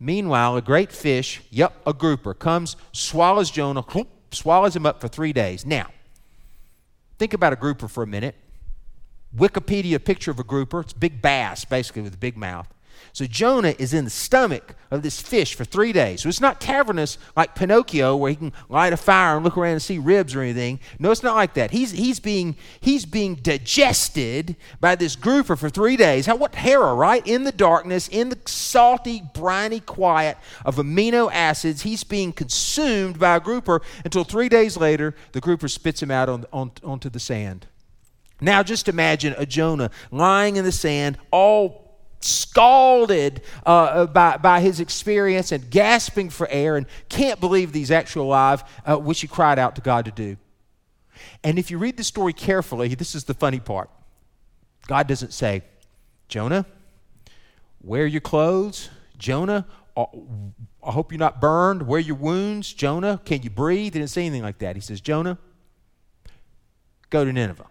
Meanwhile, 0.00 0.56
a 0.56 0.62
great 0.62 0.92
fish, 0.92 1.42
yep, 1.50 1.74
a 1.86 1.92
grouper, 1.92 2.32
comes, 2.34 2.76
swallows 2.92 3.50
Jonah, 3.50 3.84
swallows 4.30 4.76
him 4.76 4.86
up 4.86 5.00
for 5.00 5.08
three 5.08 5.32
days. 5.32 5.66
Now, 5.66 5.88
think 7.18 7.34
about 7.34 7.52
a 7.52 7.56
grouper 7.56 7.88
for 7.88 8.02
a 8.02 8.06
minute. 8.06 8.36
Wikipedia 9.36 10.02
picture 10.02 10.30
of 10.30 10.38
a 10.38 10.44
grouper. 10.44 10.80
It's 10.80 10.92
big 10.92 11.20
bass, 11.22 11.64
basically, 11.64 12.02
with 12.02 12.14
a 12.14 12.18
big 12.18 12.36
mouth. 12.36 12.68
So 13.12 13.26
Jonah 13.26 13.74
is 13.78 13.94
in 13.94 14.04
the 14.04 14.10
stomach 14.10 14.74
of 14.90 15.02
this 15.02 15.20
fish 15.20 15.54
for 15.54 15.64
three 15.64 15.92
days. 15.92 16.22
So 16.22 16.28
it's 16.28 16.40
not 16.40 16.60
cavernous 16.60 17.18
like 17.36 17.54
Pinocchio 17.54 18.16
where 18.16 18.30
he 18.30 18.36
can 18.36 18.52
light 18.68 18.92
a 18.92 18.96
fire 18.96 19.36
and 19.36 19.44
look 19.44 19.56
around 19.56 19.72
and 19.72 19.82
see 19.82 19.98
ribs 19.98 20.34
or 20.34 20.42
anything. 20.42 20.80
No, 20.98 21.10
it's 21.10 21.22
not 21.22 21.36
like 21.36 21.54
that. 21.54 21.70
He's, 21.70 21.90
he's, 21.92 22.20
being, 22.20 22.56
he's 22.80 23.04
being 23.04 23.36
digested 23.36 24.56
by 24.80 24.94
this 24.94 25.16
grouper 25.16 25.56
for 25.56 25.68
three 25.68 25.96
days. 25.96 26.26
How, 26.26 26.36
what 26.36 26.52
terror, 26.52 26.94
right? 26.94 27.26
In 27.26 27.44
the 27.44 27.52
darkness, 27.52 28.08
in 28.08 28.28
the 28.28 28.38
salty, 28.46 29.22
briny 29.34 29.80
quiet 29.80 30.36
of 30.64 30.76
amino 30.76 31.30
acids, 31.32 31.82
he's 31.82 32.04
being 32.04 32.32
consumed 32.32 33.18
by 33.18 33.36
a 33.36 33.40
grouper 33.40 33.80
until 34.04 34.24
three 34.24 34.48
days 34.48 34.76
later, 34.76 35.14
the 35.32 35.40
grouper 35.40 35.68
spits 35.68 36.02
him 36.02 36.10
out 36.10 36.28
on, 36.28 36.46
on, 36.52 36.72
onto 36.84 37.08
the 37.08 37.20
sand. 37.20 37.66
Now, 38.40 38.62
just 38.62 38.88
imagine 38.88 39.34
a 39.36 39.46
Jonah 39.46 39.90
lying 40.10 40.56
in 40.56 40.64
the 40.64 40.72
sand, 40.72 41.18
all 41.30 41.88
scalded 42.20 43.42
uh, 43.64 43.68
uh, 43.68 44.06
by, 44.06 44.36
by 44.36 44.60
his 44.60 44.80
experience 44.80 45.52
and 45.52 45.70
gasping 45.70 46.30
for 46.30 46.48
air 46.48 46.76
and 46.76 46.86
can't 47.08 47.40
believe 47.40 47.72
that 47.72 47.78
he's 47.78 47.90
actually 47.90 48.26
alive, 48.26 48.64
uh, 48.84 48.96
which 48.96 49.20
he 49.20 49.28
cried 49.28 49.58
out 49.58 49.76
to 49.76 49.80
God 49.80 50.04
to 50.04 50.10
do. 50.10 50.36
And 51.42 51.58
if 51.58 51.70
you 51.70 51.78
read 51.78 51.96
the 51.96 52.04
story 52.04 52.32
carefully, 52.32 52.94
this 52.94 53.14
is 53.14 53.24
the 53.24 53.34
funny 53.34 53.60
part. 53.60 53.90
God 54.86 55.06
doesn't 55.06 55.32
say, 55.32 55.62
Jonah, 56.28 56.66
wear 57.82 58.06
your 58.06 58.20
clothes. 58.20 58.90
Jonah, 59.18 59.66
uh, 59.96 60.06
I 60.82 60.92
hope 60.92 61.12
you're 61.12 61.18
not 61.18 61.40
burned. 61.40 61.82
Wear 61.82 62.00
your 62.00 62.16
wounds. 62.16 62.72
Jonah, 62.72 63.20
can 63.24 63.42
you 63.42 63.50
breathe? 63.50 63.94
He 63.94 64.00
didn't 64.00 64.10
say 64.10 64.26
anything 64.26 64.42
like 64.42 64.58
that. 64.58 64.76
He 64.76 64.82
says, 64.82 65.00
Jonah, 65.00 65.38
go 67.10 67.24
to 67.24 67.32
Nineveh. 67.32 67.66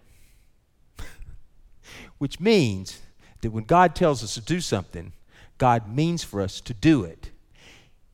Which 2.18 2.40
means 2.40 3.00
that 3.40 3.50
when 3.50 3.64
God 3.64 3.94
tells 3.94 4.22
us 4.22 4.34
to 4.34 4.40
do 4.40 4.60
something, 4.60 5.12
God 5.56 5.94
means 5.94 6.22
for 6.22 6.40
us 6.40 6.60
to 6.62 6.74
do 6.74 7.04
it, 7.04 7.30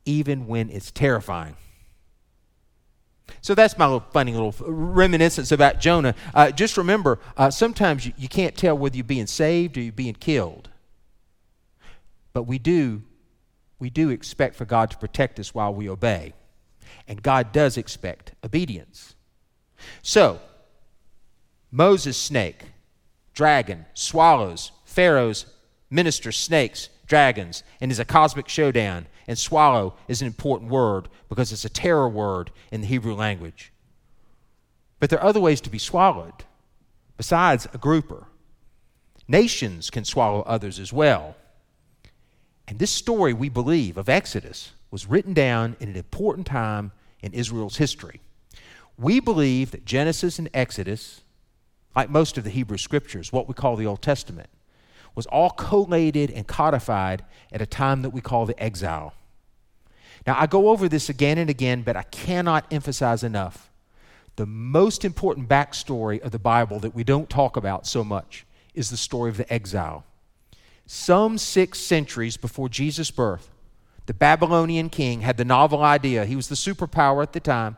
even 0.04 0.46
when 0.46 0.70
it's 0.70 0.90
terrifying. 0.90 1.56
So 3.40 3.54
that's 3.54 3.76
my 3.76 3.84
little 3.84 4.04
funny 4.12 4.32
little 4.32 4.54
reminiscence 4.66 5.52
about 5.52 5.80
Jonah. 5.80 6.14
Uh, 6.34 6.50
just 6.50 6.76
remember, 6.76 7.18
uh, 7.37 7.50
sometimes 7.50 8.06
you, 8.06 8.12
you 8.16 8.28
can't 8.28 8.56
tell 8.56 8.76
whether 8.76 8.96
you're 8.96 9.04
being 9.04 9.26
saved 9.26 9.76
or 9.76 9.80
you're 9.80 9.92
being 9.92 10.14
killed. 10.14 10.70
But 12.32 12.44
we 12.44 12.58
do, 12.58 13.02
we 13.78 13.90
do 13.90 14.11
expect 14.11 14.56
for 14.56 14.64
God 14.64 14.90
to 14.90 14.99
protect 14.99 15.38
us 15.38 15.54
while 15.54 15.75
we 15.75 15.88
obey. 15.88 16.32
And 17.06 17.23
God 17.23 17.52
does 17.52 17.76
expect 17.76 18.32
obedience. 18.42 19.14
So, 20.02 20.40
Moses' 21.70 22.16
snake, 22.16 22.64
dragon, 23.35 23.87
swallows, 23.95 24.73
pharaohs, 24.85 25.47
ministers, 25.91 26.37
snakes, 26.37 26.88
dragons, 27.07 27.62
and 27.81 27.93
is 27.93 27.99
a 27.99 28.05
cosmic 28.05 28.49
showdown. 28.49 29.07
And 29.26 29.38
swallow 29.38 29.95
is 30.09 30.21
an 30.21 30.26
important 30.26 30.71
word 30.71 31.09
because 31.29 31.53
it's 31.53 31.64
a 31.64 31.71
terror 31.71 32.09
word 32.09 32.50
in 32.71 32.81
the 32.81 32.87
Hebrew 32.87 33.14
language. 33.14 33.73
But 35.00 35.11
there 35.11 35.19
are 35.19 35.29
other 35.29 35.41
ways 35.41 35.61
to 35.62 35.71
be 35.71 35.79
swallowed 35.79 36.45
besides 37.17 37.67
a 37.73 37.79
grouper. 37.79 38.26
Nations 39.26 39.91
can 39.91 40.05
swallow 40.05 40.43
others 40.43 40.79
as 40.79 40.93
well. 40.93 41.37
And 42.67 42.79
this 42.79 42.91
story, 42.91 43.33
we 43.33 43.49
believe, 43.49 43.97
of 43.99 44.09
Exodus 44.09 44.73
was 44.91 45.07
written 45.07 45.35
down 45.35 45.76
in 45.81 45.88
an 45.88 45.97
important 45.97 46.47
time 46.47 46.93
in 47.21 47.33
Israel's 47.33 47.76
history. 47.76 48.21
We 48.97 49.21
believe 49.21 49.73
that 49.73 49.85
Genesis 49.85 50.38
and 50.38 50.49
Exodus, 50.55 51.23
like 51.94 52.10
most 52.10 52.38
of 52.38 52.44
the 52.44 52.50
Hebrew 52.50 52.78
scriptures, 52.78 53.32
what 53.32 53.48
we 53.48 53.54
call 53.54 53.76
the 53.76 53.86
Old 53.86 54.02
Testament, 54.02 54.48
was 55.14 55.26
all 55.26 55.50
collated 55.50 56.30
and 56.30 56.46
codified 56.46 57.24
at 57.52 57.62
a 57.62 57.66
time 57.66 58.02
that 58.02 58.10
we 58.10 58.20
call 58.20 58.46
the 58.46 58.60
exile. 58.60 59.14
Now, 60.26 60.36
I 60.38 60.46
go 60.46 60.70
over 60.70 60.88
this 60.88 61.08
again 61.08 61.38
and 61.38 61.50
again, 61.50 61.82
but 61.82 61.96
I 61.96 62.02
cannot 62.04 62.66
emphasize 62.72 63.22
enough 63.22 63.70
the 64.36 64.46
most 64.46 65.04
important 65.04 65.48
backstory 65.48 66.20
of 66.20 66.32
the 66.32 66.38
Bible 66.38 66.80
that 66.80 66.94
we 66.94 67.04
don't 67.04 67.30
talk 67.30 67.56
about 67.56 67.86
so 67.86 68.02
much 68.02 68.44
is 68.74 68.90
the 68.90 68.96
story 68.96 69.30
of 69.30 69.36
the 69.36 69.52
exile. 69.52 70.04
Some 70.86 71.38
six 71.38 71.78
centuries 71.78 72.36
before 72.36 72.68
Jesus' 72.68 73.10
birth, 73.10 73.50
the 74.06 74.14
Babylonian 74.14 74.90
king 74.90 75.20
had 75.20 75.36
the 75.36 75.44
novel 75.44 75.82
idea, 75.82 76.26
he 76.26 76.36
was 76.36 76.48
the 76.48 76.56
superpower 76.56 77.22
at 77.22 77.32
the 77.32 77.40
time, 77.40 77.76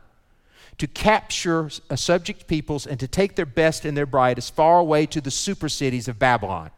to 0.79 0.87
capture 0.87 1.71
a 1.91 1.95
uh, 1.95 1.97
subject 1.97 2.47
peoples 2.47 2.87
and 2.87 3.01
to 3.01 3.09
take 3.09 3.35
their 3.37 3.47
best 3.47 3.85
and 3.85 3.97
their 3.97 4.07
brightest 4.07 4.55
far 4.55 4.79
away 4.79 5.07
to 5.07 5.21
the 5.21 5.31
super 5.31 5.69
cities 5.69 6.09
of 6.09 6.19
Babylon. 6.19 6.71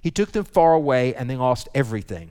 He 0.00 0.10
took 0.10 0.32
them 0.32 0.44
far 0.44 0.74
away 0.74 1.14
and 1.14 1.28
they 1.28 1.36
lost 1.36 1.68
everything. 1.74 2.30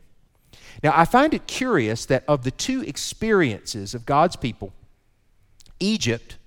Now, 0.83 0.93
I 0.95 1.05
find 1.05 1.33
it 1.33 1.47
curious 1.47 2.05
that 2.05 2.23
of 2.27 2.43
the 2.43 2.51
two 2.51 2.83
experiences 2.83 3.95
of 3.95 4.05
God's 4.05 4.35
people, 4.35 4.73
Egypt 5.79 6.37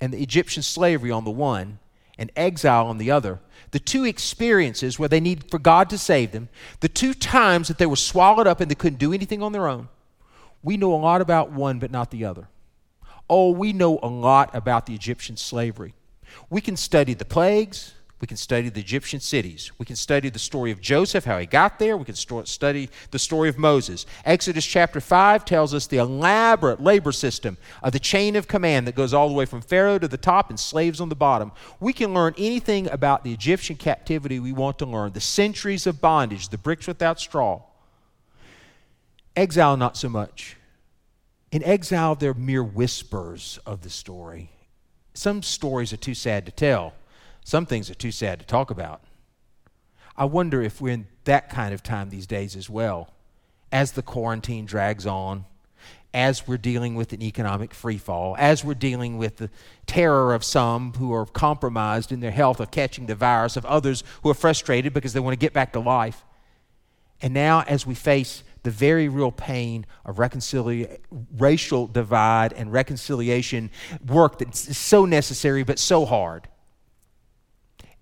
and 0.00 0.12
the 0.12 0.22
Egyptian 0.22 0.62
slavery 0.62 1.10
on 1.10 1.24
the 1.24 1.30
one, 1.30 1.78
and 2.18 2.30
exile 2.36 2.86
on 2.86 2.98
the 2.98 3.10
other, 3.10 3.40
the 3.72 3.78
two 3.78 4.04
experiences 4.04 4.98
where 4.98 5.08
they 5.08 5.20
need 5.20 5.50
for 5.50 5.58
God 5.58 5.90
to 5.90 5.98
save 5.98 6.32
them, 6.32 6.48
the 6.80 6.88
two 6.88 7.12
times 7.12 7.68
that 7.68 7.78
they 7.78 7.86
were 7.86 7.96
swallowed 7.96 8.46
up 8.46 8.60
and 8.60 8.70
they 8.70 8.76
couldn't 8.76 8.98
do 8.98 9.12
anything 9.12 9.42
on 9.42 9.52
their 9.52 9.68
own, 9.68 9.88
we 10.62 10.76
know 10.76 10.94
a 10.94 10.96
lot 10.96 11.20
about 11.20 11.50
one 11.50 11.78
but 11.78 11.90
not 11.90 12.10
the 12.10 12.24
other. 12.24 12.48
Oh, 13.28 13.50
we 13.50 13.72
know 13.72 13.98
a 14.02 14.08
lot 14.08 14.54
about 14.54 14.86
the 14.86 14.94
Egyptian 14.94 15.36
slavery. 15.36 15.94
We 16.50 16.60
can 16.60 16.76
study 16.76 17.14
the 17.14 17.24
plagues, 17.24 17.94
we 18.24 18.26
can 18.26 18.38
study 18.38 18.70
the 18.70 18.80
Egyptian 18.80 19.20
cities. 19.20 19.70
We 19.76 19.84
can 19.84 19.96
study 19.96 20.30
the 20.30 20.38
story 20.38 20.70
of 20.70 20.80
Joseph, 20.80 21.26
how 21.26 21.38
he 21.38 21.44
got 21.44 21.78
there. 21.78 21.94
We 21.94 22.06
can 22.06 22.14
st- 22.14 22.48
study 22.48 22.88
the 23.10 23.18
story 23.18 23.50
of 23.50 23.58
Moses. 23.58 24.06
Exodus 24.24 24.64
chapter 24.64 24.98
5 24.98 25.44
tells 25.44 25.74
us 25.74 25.86
the 25.86 25.98
elaborate 25.98 26.80
labor 26.80 27.12
system 27.12 27.58
of 27.82 27.92
the 27.92 27.98
chain 27.98 28.34
of 28.34 28.48
command 28.48 28.86
that 28.86 28.94
goes 28.94 29.12
all 29.12 29.28
the 29.28 29.34
way 29.34 29.44
from 29.44 29.60
Pharaoh 29.60 29.98
to 29.98 30.08
the 30.08 30.16
top 30.16 30.48
and 30.48 30.58
slaves 30.58 31.02
on 31.02 31.10
the 31.10 31.14
bottom. 31.14 31.52
We 31.80 31.92
can 31.92 32.14
learn 32.14 32.34
anything 32.38 32.88
about 32.88 33.24
the 33.24 33.32
Egyptian 33.34 33.76
captivity 33.76 34.40
we 34.40 34.52
want 34.52 34.78
to 34.78 34.86
learn, 34.86 35.12
the 35.12 35.20
centuries 35.20 35.86
of 35.86 36.00
bondage, 36.00 36.48
the 36.48 36.56
bricks 36.56 36.86
without 36.86 37.20
straw. 37.20 37.60
Exile, 39.36 39.76
not 39.76 39.98
so 39.98 40.08
much. 40.08 40.56
In 41.54 41.62
exile, 41.62 42.16
they're 42.16 42.34
mere 42.34 42.64
whispers 42.64 43.60
of 43.64 43.82
the 43.82 43.88
story. 43.88 44.50
Some 45.12 45.40
stories 45.40 45.92
are 45.92 45.96
too 45.96 46.12
sad 46.12 46.46
to 46.46 46.50
tell. 46.52 46.94
Some 47.44 47.64
things 47.64 47.88
are 47.88 47.94
too 47.94 48.10
sad 48.10 48.40
to 48.40 48.44
talk 48.44 48.72
about. 48.72 49.02
I 50.16 50.24
wonder 50.24 50.62
if 50.62 50.80
we're 50.80 50.94
in 50.94 51.06
that 51.26 51.50
kind 51.50 51.72
of 51.72 51.80
time 51.80 52.10
these 52.10 52.26
days 52.26 52.56
as 52.56 52.68
well. 52.68 53.14
As 53.70 53.92
the 53.92 54.02
quarantine 54.02 54.66
drags 54.66 55.06
on, 55.06 55.44
as 56.12 56.48
we're 56.48 56.58
dealing 56.58 56.96
with 56.96 57.12
an 57.12 57.22
economic 57.22 57.70
freefall, 57.70 58.34
as 58.36 58.64
we're 58.64 58.74
dealing 58.74 59.16
with 59.16 59.36
the 59.36 59.50
terror 59.86 60.34
of 60.34 60.42
some 60.42 60.94
who 60.94 61.12
are 61.12 61.24
compromised 61.24 62.10
in 62.10 62.18
their 62.18 62.32
health 62.32 62.58
of 62.58 62.72
catching 62.72 63.06
the 63.06 63.14
virus, 63.14 63.56
of 63.56 63.64
others 63.66 64.02
who 64.24 64.28
are 64.28 64.34
frustrated 64.34 64.92
because 64.92 65.12
they 65.12 65.20
want 65.20 65.34
to 65.34 65.38
get 65.38 65.52
back 65.52 65.72
to 65.74 65.78
life. 65.78 66.24
And 67.22 67.32
now, 67.32 67.62
as 67.68 67.86
we 67.86 67.94
face 67.94 68.42
the 68.64 68.70
very 68.70 69.08
real 69.08 69.30
pain 69.30 69.86
of 70.04 70.16
reconcilia- 70.16 70.98
racial 71.36 71.86
divide 71.86 72.52
and 72.54 72.72
reconciliation 72.72 73.70
work 74.06 74.38
that's 74.38 74.76
so 74.76 75.04
necessary 75.04 75.62
but 75.62 75.78
so 75.78 76.04
hard, 76.04 76.48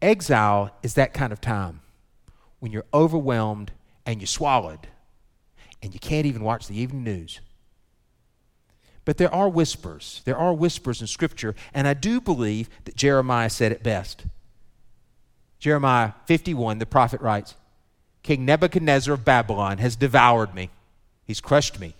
Exile 0.01 0.71
is 0.83 0.95
that 0.95 1.13
kind 1.13 1.33
of 1.33 1.41
time 1.41 1.81
when 2.61 2.73
you're 2.73 2.87
overwhelmed 2.95 3.73
and 4.07 4.21
you're 4.21 4.27
swallowed 4.27 4.89
and 5.83 5.93
you 5.93 6.01
can't 6.01 6.27
even 6.27 6.43
watch 6.43 6.69
the 6.69 6.81
evening 6.81 7.05
news. 7.05 7.41
But 9.05 9.19
there 9.19 9.35
are 9.35 9.49
whispers. 9.49 10.23
There 10.25 10.37
are 10.37 10.55
whispers 10.55 11.01
in 11.01 11.09
Scripture, 11.09 11.57
and 11.75 11.89
I 11.89 11.95
do 11.95 12.21
believe 12.21 12.71
that 12.85 12.95
Jeremiah 12.95 13.51
said 13.51 13.73
it 13.73 13.83
best. 13.83 14.25
Jeremiah 15.59 16.13
51, 16.27 16.79
the 16.79 16.87
prophet 16.87 17.21
writes 17.21 17.57
King 18.23 18.45
Nebuchadnezzar 18.45 19.15
of 19.15 19.25
Babylon 19.25 19.79
has 19.79 19.97
devoured 19.97 20.55
me, 20.55 20.71
he's 21.25 21.41
crushed 21.41 21.81
me, 21.81 21.95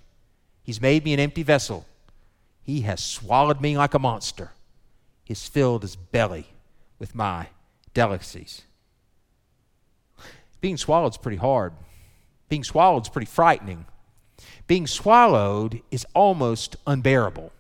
he's 0.63 0.81
made 0.81 1.05
me 1.05 1.13
an 1.15 1.21
empty 1.21 1.43
vessel, 1.43 1.87
he 2.63 2.83
has 2.83 3.03
swallowed 3.03 3.61
me 3.61 3.77
like 3.77 3.95
a 3.95 3.99
monster, 3.99 4.53
he's 5.25 5.49
filled 5.49 5.83
his 5.83 5.97
belly 5.97 6.47
with 6.99 7.15
my 7.15 7.49
delicacies. 7.95 8.63
Being 10.61 10.77
swallowed 10.77 11.13
is 11.13 11.19
pretty 11.19 11.39
hard. 11.39 11.73
Being 12.49 12.63
swallowed 12.63 13.03
is 13.03 13.09
pretty 13.09 13.27
frightening. 13.27 13.85
Being 14.69 14.87
swallowed 14.87 15.83
is 15.91 16.07
almost 16.15 16.77
unbearable. 16.87 17.53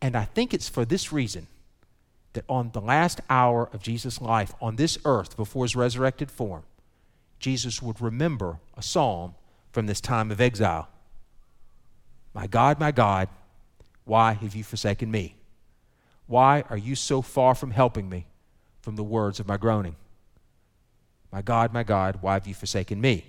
And 0.00 0.14
I 0.14 0.24
think 0.24 0.52
it's 0.52 0.68
for 0.68 0.84
this 0.84 1.12
reason 1.12 1.46
that 2.34 2.44
on 2.48 2.70
the 2.72 2.80
last 2.80 3.20
hour 3.30 3.70
of 3.72 3.82
Jesus' 3.82 4.20
life 4.20 4.52
on 4.60 4.76
this 4.76 4.98
earth 5.04 5.36
before 5.36 5.64
his 5.64 5.74
resurrected 5.74 6.30
form, 6.30 6.62
Jesus 7.48 7.80
would 7.80 7.98
remember 7.98 8.58
a 8.76 8.82
psalm 8.82 9.34
from 9.72 9.86
this 9.86 10.02
time 10.02 10.30
of 10.30 10.38
exile. 10.38 10.86
My 12.34 12.46
God, 12.46 12.78
my 12.78 12.92
God, 12.92 13.30
why 14.04 14.34
have 14.34 14.54
you 14.54 14.62
forsaken 14.62 15.10
me? 15.10 15.34
Why 16.26 16.62
are 16.68 16.76
you 16.76 16.94
so 16.94 17.22
far 17.22 17.54
from 17.54 17.70
helping 17.70 18.06
me 18.06 18.26
from 18.82 18.96
the 18.96 19.02
words 19.02 19.40
of 19.40 19.48
my 19.48 19.56
groaning? 19.56 19.96
My 21.32 21.40
God, 21.40 21.72
my 21.72 21.84
God, 21.84 22.18
why 22.20 22.34
have 22.34 22.46
you 22.46 22.52
forsaken 22.52 23.00
me? 23.00 23.24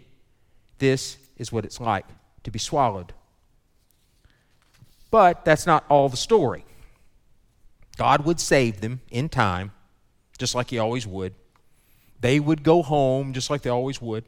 This 0.80 1.16
is 1.38 1.54
what 1.54 1.64
it's 1.64 1.80
like 1.80 2.06
to 2.44 2.52
be 2.52 2.60
swallowed. 2.60 3.14
But 5.12 5.46
that's 5.46 5.66
not 5.66 5.86
all 5.88 6.10
the 6.10 6.18
story. 6.18 6.66
God 7.96 8.26
would 8.26 8.42
save 8.42 8.82
them 8.82 9.00
in 9.12 9.30
time, 9.30 9.72
just 10.38 10.56
like 10.56 10.72
He 10.72 10.78
always 10.78 11.08
would. 11.08 11.34
They 12.22 12.40
would 12.40 12.64
go 12.64 12.82
home, 12.82 13.34
just 13.34 13.50
like 13.50 13.62
they 13.62 13.70
always 13.70 14.02
would. 14.02 14.26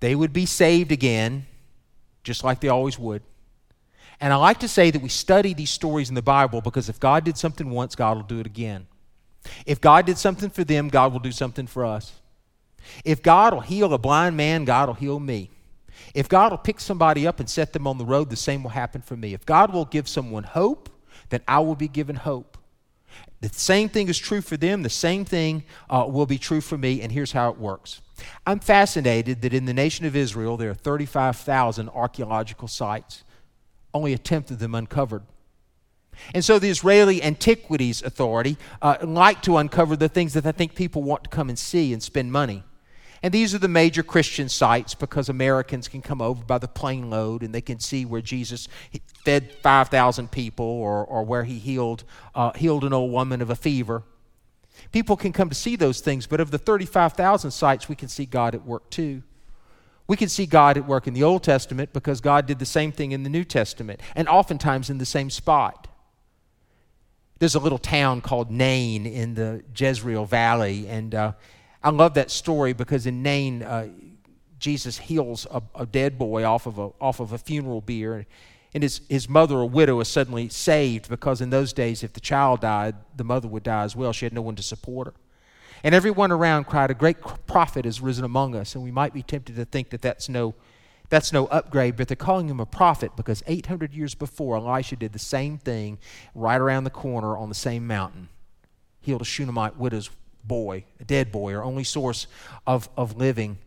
They 0.00 0.14
would 0.14 0.32
be 0.32 0.46
saved 0.46 0.92
again, 0.92 1.46
just 2.22 2.44
like 2.44 2.60
they 2.60 2.68
always 2.68 2.98
would. 2.98 3.22
And 4.20 4.32
I 4.32 4.36
like 4.36 4.60
to 4.60 4.68
say 4.68 4.90
that 4.90 5.00
we 5.00 5.08
study 5.08 5.54
these 5.54 5.70
stories 5.70 6.10
in 6.10 6.14
the 6.14 6.22
Bible 6.22 6.60
because 6.60 6.88
if 6.88 7.00
God 7.00 7.24
did 7.24 7.38
something 7.38 7.70
once, 7.70 7.94
God 7.94 8.16
will 8.16 8.24
do 8.24 8.38
it 8.38 8.46
again. 8.46 8.86
If 9.64 9.80
God 9.80 10.04
did 10.04 10.18
something 10.18 10.50
for 10.50 10.64
them, 10.64 10.88
God 10.88 11.12
will 11.12 11.20
do 11.20 11.32
something 11.32 11.66
for 11.66 11.86
us. 11.86 12.12
If 13.04 13.22
God 13.22 13.54
will 13.54 13.60
heal 13.60 13.92
a 13.94 13.98
blind 13.98 14.36
man, 14.36 14.64
God 14.64 14.88
will 14.88 14.94
heal 14.94 15.18
me. 15.18 15.50
If 16.14 16.28
God 16.28 16.52
will 16.52 16.58
pick 16.58 16.80
somebody 16.80 17.26
up 17.26 17.40
and 17.40 17.48
set 17.48 17.72
them 17.72 17.86
on 17.86 17.98
the 17.98 18.04
road, 18.04 18.30
the 18.30 18.36
same 18.36 18.62
will 18.62 18.70
happen 18.70 19.00
for 19.00 19.16
me. 19.16 19.32
If 19.32 19.46
God 19.46 19.72
will 19.72 19.84
give 19.86 20.08
someone 20.08 20.44
hope, 20.44 20.90
then 21.30 21.40
I 21.48 21.60
will 21.60 21.74
be 21.74 21.88
given 21.88 22.16
hope. 22.16 22.58
The 23.40 23.48
same 23.48 23.88
thing 23.88 24.08
is 24.08 24.18
true 24.18 24.42
for 24.42 24.56
them, 24.56 24.82
the 24.82 24.90
same 24.90 25.24
thing 25.24 25.64
uh, 25.88 26.06
will 26.08 26.26
be 26.26 26.38
true 26.38 26.60
for 26.60 26.76
me, 26.76 27.00
and 27.00 27.10
here's 27.10 27.32
how 27.32 27.50
it 27.50 27.58
works. 27.58 28.02
I'm 28.46 28.60
fascinated 28.60 29.40
that 29.42 29.54
in 29.54 29.64
the 29.64 29.72
nation 29.72 30.04
of 30.04 30.14
Israel 30.14 30.56
there 30.56 30.70
are 30.70 30.74
35,000 30.74 31.88
archaeological 31.88 32.68
sites, 32.68 33.24
only 33.94 34.12
a 34.12 34.18
tenth 34.18 34.50
of 34.50 34.58
them 34.58 34.74
uncovered. 34.74 35.22
And 36.34 36.44
so 36.44 36.58
the 36.58 36.68
Israeli 36.68 37.22
Antiquities 37.22 38.02
Authority 38.02 38.58
uh, 38.82 38.98
like 39.02 39.40
to 39.42 39.56
uncover 39.56 39.96
the 39.96 40.08
things 40.08 40.34
that 40.34 40.44
I 40.44 40.52
think 40.52 40.74
people 40.74 41.02
want 41.02 41.24
to 41.24 41.30
come 41.30 41.48
and 41.48 41.58
see 41.58 41.92
and 41.92 42.02
spend 42.02 42.30
money. 42.30 42.62
And 43.22 43.34
these 43.34 43.54
are 43.54 43.58
the 43.58 43.68
major 43.68 44.02
Christian 44.02 44.48
sites 44.48 44.94
because 44.94 45.28
Americans 45.28 45.88
can 45.88 46.00
come 46.00 46.22
over 46.22 46.42
by 46.42 46.58
the 46.58 46.68
plane 46.68 47.10
load 47.10 47.42
and 47.42 47.54
they 47.54 47.60
can 47.60 47.78
see 47.78 48.06
where 48.06 48.22
Jesus 48.22 48.66
fed 49.24 49.52
5,000 49.62 50.30
people 50.30 50.64
or, 50.64 51.04
or 51.04 51.22
where 51.22 51.44
he 51.44 51.58
healed, 51.58 52.04
uh, 52.34 52.52
healed 52.52 52.84
an 52.84 52.94
old 52.94 53.12
woman 53.12 53.42
of 53.42 53.50
a 53.50 53.56
fever. 53.56 54.02
People 54.92 55.16
can 55.16 55.32
come 55.32 55.50
to 55.50 55.54
see 55.54 55.76
those 55.76 56.00
things, 56.00 56.26
but 56.26 56.40
of 56.40 56.50
the 56.50 56.58
35,000 56.58 57.50
sites, 57.50 57.88
we 57.88 57.94
can 57.94 58.08
see 58.08 58.24
God 58.24 58.54
at 58.54 58.64
work 58.64 58.88
too. 58.88 59.22
We 60.06 60.16
can 60.16 60.28
see 60.28 60.46
God 60.46 60.76
at 60.76 60.88
work 60.88 61.06
in 61.06 61.14
the 61.14 61.22
Old 61.22 61.44
Testament 61.44 61.92
because 61.92 62.20
God 62.20 62.46
did 62.46 62.58
the 62.58 62.66
same 62.66 62.90
thing 62.90 63.12
in 63.12 63.22
the 63.22 63.30
New 63.30 63.44
Testament, 63.44 64.00
and 64.16 64.28
oftentimes 64.28 64.90
in 64.90 64.98
the 64.98 65.06
same 65.06 65.30
spot. 65.30 65.86
There's 67.38 67.54
a 67.54 67.60
little 67.60 67.78
town 67.78 68.20
called 68.20 68.50
Nain 68.50 69.06
in 69.06 69.34
the 69.34 69.62
Jezreel 69.76 70.24
Valley, 70.24 70.88
and 70.88 71.14
uh, 71.14 71.32
I 71.82 71.90
love 71.90 72.14
that 72.14 72.30
story 72.30 72.72
because 72.72 73.06
in 73.06 73.22
Nain, 73.22 73.62
uh, 73.62 73.88
Jesus 74.58 74.98
heals 74.98 75.46
a, 75.50 75.62
a, 75.74 75.86
dead 75.86 76.18
boy 76.18 76.44
off 76.44 76.66
of 76.66 76.78
a, 76.78 76.90
off 77.00 77.20
of 77.20 77.32
a 77.32 77.38
funeral 77.38 77.80
bier. 77.80 78.26
And 78.74 78.82
his, 78.82 79.00
his 79.08 79.28
mother, 79.28 79.58
a 79.58 79.66
widow, 79.66 79.98
is 80.00 80.08
suddenly 80.08 80.48
saved 80.48 81.08
because 81.08 81.40
in 81.40 81.50
those 81.50 81.72
days, 81.72 82.04
if 82.04 82.12
the 82.12 82.20
child 82.20 82.60
died, 82.60 82.96
the 83.16 83.24
mother 83.24 83.48
would 83.48 83.62
die 83.62 83.84
as 83.84 83.96
well. 83.96 84.12
She 84.12 84.26
had 84.26 84.34
no 84.34 84.42
one 84.42 84.54
to 84.56 84.62
support 84.62 85.08
her. 85.08 85.14
And 85.82 85.94
everyone 85.94 86.30
around 86.30 86.64
cried, 86.64 86.90
A 86.90 86.94
great 86.94 87.16
prophet 87.46 87.86
has 87.86 88.00
risen 88.00 88.24
among 88.24 88.54
us. 88.54 88.74
And 88.74 88.84
we 88.84 88.90
might 88.90 89.14
be 89.14 89.22
tempted 89.22 89.56
to 89.56 89.64
think 89.64 89.90
that 89.90 90.02
that's 90.02 90.28
no, 90.28 90.54
that's 91.08 91.32
no 91.32 91.46
upgrade, 91.46 91.96
but 91.96 92.06
they're 92.06 92.16
calling 92.16 92.48
him 92.48 92.60
a 92.60 92.66
prophet 92.66 93.12
because 93.16 93.42
800 93.46 93.94
years 93.94 94.14
before, 94.14 94.56
Elisha 94.56 94.96
did 94.96 95.12
the 95.12 95.18
same 95.18 95.56
thing 95.56 95.98
right 96.34 96.60
around 96.60 96.84
the 96.84 96.90
corner 96.90 97.36
on 97.36 97.48
the 97.48 97.54
same 97.54 97.86
mountain. 97.86 98.28
Healed 99.00 99.22
a 99.22 99.24
Shunammite 99.24 99.78
widow's 99.78 100.10
boy, 100.44 100.84
a 100.98 101.04
dead 101.04 101.30
boy, 101.32 101.54
our 101.54 101.64
only 101.64 101.84
source 101.84 102.26
of, 102.66 102.88
of 102.96 103.16
living. 103.16 103.58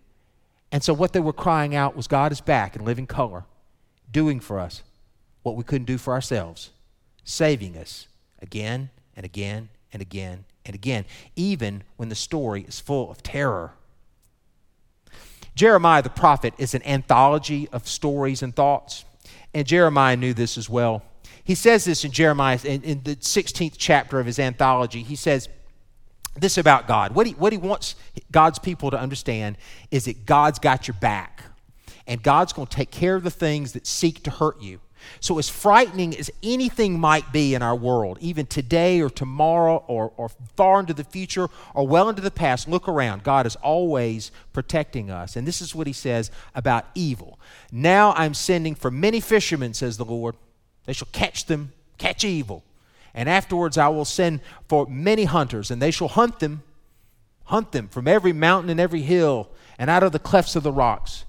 And 0.71 0.83
so 0.83 0.93
what 0.93 1.13
they 1.13 1.19
were 1.19 1.33
crying 1.33 1.75
out 1.75 1.95
was 1.95 2.07
God 2.07 2.31
is 2.31 2.41
back 2.41 2.75
in 2.75 2.83
living 2.83 3.07
color, 3.07 3.45
doing 4.11 4.39
for 4.39 4.59
us 4.59 4.83
what 5.43 5.55
we 5.55 5.63
couldn't 5.63 5.85
do 5.85 5.97
for 5.97 6.13
ourselves, 6.13 6.71
saving 7.23 7.77
us 7.77 8.07
again 8.41 8.89
and 9.15 9.25
again 9.25 9.69
and 9.91 10.01
again 10.01 10.45
and 10.65 10.75
again, 10.75 11.05
even 11.35 11.83
when 11.97 12.09
the 12.09 12.15
story 12.15 12.65
is 12.67 12.79
full 12.79 13.11
of 13.11 13.21
terror. 13.21 13.73
Jeremiah 15.55 16.01
the 16.01 16.09
prophet 16.09 16.53
is 16.57 16.73
an 16.73 16.83
anthology 16.83 17.69
of 17.71 17.87
stories 17.87 18.41
and 18.41 18.55
thoughts, 18.55 19.05
and 19.53 19.67
Jeremiah 19.67 20.15
knew 20.15 20.33
this 20.33 20.57
as 20.57 20.69
well. 20.69 21.03
He 21.43 21.55
says 21.55 21.85
this 21.85 22.05
in 22.05 22.11
Jeremiah, 22.11 22.59
in, 22.63 22.81
in 22.83 23.03
the 23.03 23.17
16th 23.17 23.75
chapter 23.77 24.19
of 24.19 24.25
his 24.25 24.39
anthology. 24.39 25.03
He 25.03 25.15
says, 25.15 25.49
this 26.35 26.57
about 26.57 26.87
God. 26.87 27.13
What 27.13 27.27
he, 27.27 27.33
what 27.33 27.53
he 27.53 27.57
wants 27.57 27.95
God's 28.31 28.59
people 28.59 28.91
to 28.91 28.99
understand 28.99 29.57
is 29.91 30.05
that 30.05 30.25
God's 30.25 30.59
got 30.59 30.87
your 30.87 30.95
back, 30.99 31.43
and 32.07 32.21
God's 32.21 32.53
going 32.53 32.67
to 32.67 32.75
take 32.75 32.91
care 32.91 33.15
of 33.15 33.23
the 33.23 33.31
things 33.31 33.73
that 33.73 33.85
seek 33.85 34.23
to 34.23 34.31
hurt 34.31 34.61
you. 34.61 34.79
So, 35.19 35.37
as 35.37 35.49
frightening 35.49 36.17
as 36.17 36.31
anything 36.41 36.97
might 36.97 37.33
be 37.33 37.53
in 37.53 37.61
our 37.61 37.75
world, 37.75 38.17
even 38.21 38.45
today 38.45 39.01
or 39.01 39.09
tomorrow 39.09 39.83
or, 39.87 40.13
or 40.15 40.29
far 40.55 40.79
into 40.79 40.93
the 40.93 41.03
future 41.03 41.49
or 41.73 41.85
well 41.85 42.07
into 42.07 42.21
the 42.21 42.31
past, 42.31 42.69
look 42.69 42.87
around. 42.87 43.23
God 43.23 43.45
is 43.45 43.57
always 43.57 44.31
protecting 44.53 45.11
us. 45.11 45.35
And 45.35 45.45
this 45.45 45.61
is 45.61 45.75
what 45.75 45.87
he 45.87 45.93
says 45.93 46.31
about 46.55 46.85
evil. 46.95 47.37
Now 47.69 48.13
I'm 48.13 48.33
sending 48.33 48.75
for 48.75 48.89
many 48.89 49.19
fishermen, 49.19 49.73
says 49.73 49.97
the 49.97 50.05
Lord. 50.05 50.35
They 50.85 50.93
shall 50.93 51.09
catch 51.11 51.47
them, 51.47 51.73
catch 51.97 52.23
evil 52.23 52.63
and 53.13 53.29
afterwards 53.29 53.77
I 53.77 53.87
will 53.89 54.05
send 54.05 54.41
for 54.67 54.85
many 54.87 55.25
hunters, 55.25 55.71
and 55.71 55.81
they 55.81 55.91
shall 55.91 56.07
hunt 56.07 56.39
them, 56.39 56.63
hunt 57.45 57.71
them 57.71 57.87
from 57.87 58.07
every 58.07 58.33
mountain 58.33 58.69
and 58.69 58.79
every 58.79 59.01
hill, 59.01 59.49
and 59.77 59.89
out 59.89 60.03
of 60.03 60.11
the 60.11 60.19
clefts 60.19 60.55
of 60.55 60.63
the 60.63 60.71
rocks. 60.71 61.25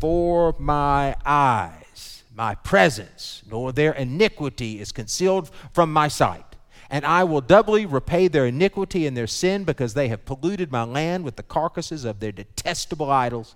For 0.00 0.54
my 0.58 1.16
eyes, 1.24 2.24
my 2.34 2.54
presence, 2.56 3.42
nor 3.48 3.72
their 3.72 3.92
iniquity 3.92 4.80
is 4.80 4.92
concealed 4.92 5.50
from 5.72 5.92
my 5.92 6.08
sight. 6.08 6.44
And 6.90 7.04
I 7.06 7.24
will 7.24 7.40
doubly 7.40 7.86
repay 7.86 8.28
their 8.28 8.46
iniquity 8.46 9.06
and 9.06 9.16
their 9.16 9.26
sin 9.26 9.64
because 9.64 9.94
they 9.94 10.08
have 10.08 10.24
polluted 10.24 10.70
my 10.70 10.84
land 10.84 11.24
with 11.24 11.36
the 11.36 11.42
carcasses 11.42 12.04
of 12.04 12.20
their 12.20 12.32
detestable 12.32 13.10
idols 13.10 13.54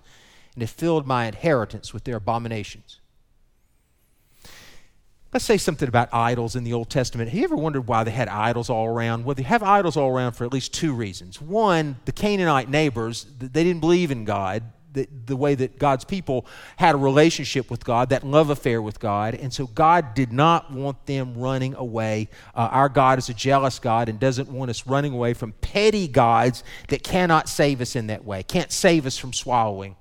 and 0.55 0.63
have 0.63 0.69
filled 0.69 1.05
my 1.05 1.25
inheritance 1.25 1.93
with 1.93 2.05
their 2.05 2.17
abominations. 2.17 2.99
Let's 5.31 5.45
say 5.45 5.57
something 5.57 5.87
about 5.87 6.11
idols 6.11 6.55
in 6.55 6.63
the 6.63 6.73
Old 6.73 6.89
Testament. 6.89 7.29
Have 7.29 7.37
you 7.37 7.43
ever 7.43 7.55
wondered 7.55 7.87
why 7.87 8.03
they 8.03 8.11
had 8.11 8.27
idols 8.27 8.69
all 8.69 8.87
around? 8.87 9.25
Well, 9.25 9.35
they 9.35 9.43
have 9.43 9.61
idols 9.61 9.95
all 9.95 10.09
around 10.09 10.31
for 10.33 10.43
at 10.43 10.51
least 10.51 10.73
two 10.73 10.91
reasons. 10.93 11.39
One, 11.39 11.97
the 12.05 12.11
Canaanite 12.11 12.69
neighbors, 12.69 13.27
they 13.37 13.63
didn't 13.63 13.79
believe 13.79 14.09
in 14.09 14.25
God 14.25 14.63
the, 14.93 15.07
the 15.27 15.35
way 15.35 15.55
that 15.55 15.77
God's 15.77 16.03
people 16.03 16.45
had 16.77 16.95
a 16.95 16.97
relationship 16.97 17.69
with 17.69 17.85
God, 17.85 18.09
that 18.09 18.23
love 18.23 18.49
affair 18.49 18.81
with 18.81 18.99
God. 18.99 19.35
And 19.35 19.53
so 19.53 19.67
God 19.67 20.13
did 20.13 20.31
not 20.31 20.71
want 20.71 21.05
them 21.05 21.35
running 21.35 21.75
away. 21.75 22.29
Uh, 22.55 22.69
our 22.71 22.89
God 22.89 23.19
is 23.19 23.29
a 23.29 23.33
jealous 23.33 23.79
God 23.79 24.09
and 24.09 24.19
doesn't 24.19 24.49
want 24.49 24.71
us 24.71 24.87
running 24.87 25.13
away 25.13 25.33
from 25.33 25.51
petty 25.53 26.07
gods 26.07 26.63
that 26.87 27.03
cannot 27.03 27.47
save 27.47 27.81
us 27.81 27.95
in 27.95 28.07
that 28.07 28.25
way, 28.25 28.43
can't 28.43 28.71
save 28.71 29.05
us 29.05 29.17
from 29.17 29.33
swallowing. 29.33 29.95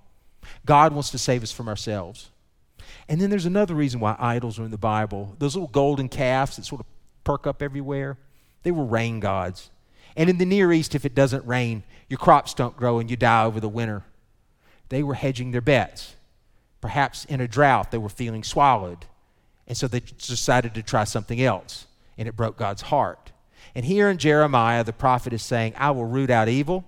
God 0.65 0.93
wants 0.93 1.11
to 1.11 1.19
save 1.19 1.43
us 1.43 1.53
from 1.53 1.69
ourselves. 1.69 2.31
And 3.09 3.21
then 3.21 3.31
there's 3.31 3.47
another 3.47 3.75
reason 3.75 4.01
why 4.01 4.17
idols 4.19 4.59
are 4.59 4.65
in 4.65 4.71
the 4.71 4.79
Bible. 4.79 5.37
Those 5.39 5.55
little 5.55 5.69
golden 5.69 6.09
calves 6.09 6.57
that 6.57 6.65
sort 6.65 6.81
of 6.81 6.87
perk 7.25 7.47
up 7.47 7.63
everywhere, 7.63 8.19
they 8.63 8.71
were 8.71 8.85
rain 8.85 9.21
gods. 9.21 9.71
And 10.17 10.29
in 10.29 10.39
the 10.39 10.45
Near 10.45 10.73
East, 10.73 10.95
if 10.95 11.05
it 11.05 11.15
doesn't 11.15 11.47
rain, 11.47 11.85
your 12.09 12.19
crops 12.19 12.55
don't 12.55 12.77
grow 12.77 12.99
and 12.99 13.11
you 13.11 13.17
die 13.17 13.45
over 13.45 13.61
the 13.61 13.69
winter. 13.69 14.05
They 14.89 15.03
were 15.03 15.15
hedging 15.15 15.51
their 15.51 15.61
bets. 15.61 16.17
Perhaps 16.81 17.25
in 17.27 17.41
a 17.41 17.49
drought, 17.49 17.91
they 17.91 17.99
were 17.99 18.09
feeling 18.09 18.43
swallowed. 18.43 19.07
And 19.67 19.77
so 19.77 19.87
they 19.87 20.01
decided 20.01 20.75
to 20.75 20.83
try 20.83 21.05
something 21.05 21.41
else. 21.41 21.87
And 22.17 22.27
it 22.27 22.37
broke 22.37 22.57
God's 22.57 22.83
heart. 22.83 23.33
And 23.75 23.85
here 23.85 24.09
in 24.09 24.19
Jeremiah, 24.19 24.83
the 24.83 24.93
prophet 24.93 25.33
is 25.33 25.43
saying, 25.43 25.75
I 25.77 25.91
will 25.91 26.07
root 26.07 26.31
out 26.31 26.49
evil. 26.49 26.85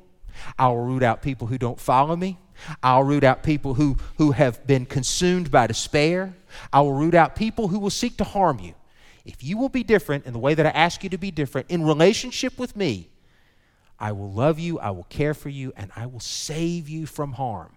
I 0.58 0.68
will 0.68 0.78
root 0.78 1.02
out 1.02 1.22
people 1.22 1.46
who 1.46 1.58
don't 1.58 1.78
follow 1.78 2.16
me. 2.16 2.38
I'll 2.82 3.02
root 3.02 3.24
out 3.24 3.42
people 3.42 3.74
who, 3.74 3.96
who 4.18 4.32
have 4.32 4.66
been 4.66 4.86
consumed 4.86 5.50
by 5.50 5.66
despair. 5.66 6.34
I 6.72 6.80
will 6.80 6.92
root 6.92 7.14
out 7.14 7.36
people 7.36 7.68
who 7.68 7.78
will 7.78 7.90
seek 7.90 8.16
to 8.18 8.24
harm 8.24 8.58
you. 8.58 8.74
If 9.24 9.44
you 9.44 9.58
will 9.58 9.68
be 9.68 9.82
different 9.82 10.26
in 10.26 10.32
the 10.32 10.38
way 10.38 10.54
that 10.54 10.66
I 10.66 10.70
ask 10.70 11.02
you 11.04 11.10
to 11.10 11.18
be 11.18 11.30
different 11.30 11.70
in 11.70 11.84
relationship 11.84 12.58
with 12.58 12.74
me, 12.76 13.10
I 13.98 14.12
will 14.12 14.32
love 14.32 14.58
you, 14.58 14.78
I 14.78 14.90
will 14.90 15.04
care 15.04 15.34
for 15.34 15.50
you, 15.50 15.72
and 15.76 15.90
I 15.94 16.06
will 16.06 16.20
save 16.20 16.88
you 16.88 17.04
from 17.06 17.32
harm. 17.32 17.76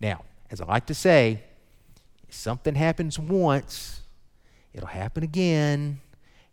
Now, 0.00 0.24
as 0.50 0.60
I 0.60 0.64
like 0.64 0.86
to 0.86 0.94
say, 0.94 1.42
if 2.28 2.34
something 2.34 2.74
happens 2.74 3.18
once, 3.18 4.00
it'll 4.72 4.88
happen 4.88 5.22
again. 5.22 6.00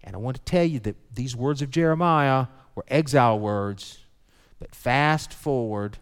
And 0.04 0.16
I 0.16 0.20
want 0.20 0.36
to 0.36 0.44
tell 0.44 0.66
you 0.66 0.80
that 0.82 0.98
these 1.14 1.36
words 1.36 1.62
of 1.62 1.72
Jeremiah 1.72 2.48
were 2.76 2.86
exile 2.90 3.40
words, 3.40 4.00
but 4.60 4.76
fast 4.76 5.34
forward 5.34 5.98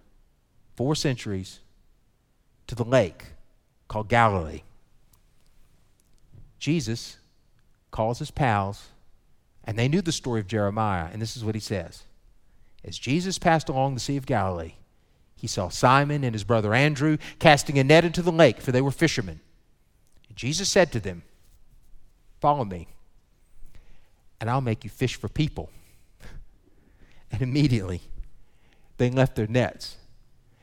four 0.82 0.96
centuries 0.96 1.60
to 2.66 2.74
the 2.74 2.84
lake 2.84 3.26
called 3.88 4.10
Galilee. 4.10 4.64
Jesus 6.58 7.18
calls 7.92 8.18
his 8.18 8.32
pals, 8.32 8.88
and 9.64 9.78
they 9.78 9.88
knew 9.88 10.02
the 10.02 10.12
story 10.12 10.40
of 10.40 10.48
Jeremiah, 10.48 11.10
and 11.14 11.22
this 11.22 11.38
is 11.38 11.46
what 11.46 11.54
he 11.54 11.62
says. 11.62 12.06
As 12.84 12.98
Jesus 12.98 13.38
passed 13.38 13.70
along 13.70 13.94
the 13.94 14.00
Sea 14.00 14.18
of 14.18 14.26
Galilee, 14.26 14.74
he 15.36 15.46
saw 15.46 15.70
Simon 15.70 16.24
and 16.24 16.34
his 16.34 16.44
brother 16.44 16.74
Andrew 16.74 17.20
casting 17.38 17.78
a 17.78 17.84
net 17.84 18.04
into 18.04 18.24
the 18.24 18.32
lake, 18.32 18.60
for 18.60 18.72
they 18.72 18.82
were 18.82 18.90
fishermen. 18.90 19.40
And 20.30 20.36
Jesus 20.36 20.68
said 20.68 20.92
to 20.94 21.00
them, 21.00 21.22
Follow 22.40 22.66
me, 22.66 22.88
and 24.40 24.50
I'll 24.50 24.62
make 24.62 24.84
you 24.84 24.90
fish 24.90 25.14
for 25.14 25.30
people. 25.30 25.70
And 27.32 27.44
immediately 27.44 28.02
they 28.98 29.12
left 29.12 29.36
their 29.36 29.46
nets. 29.46 29.98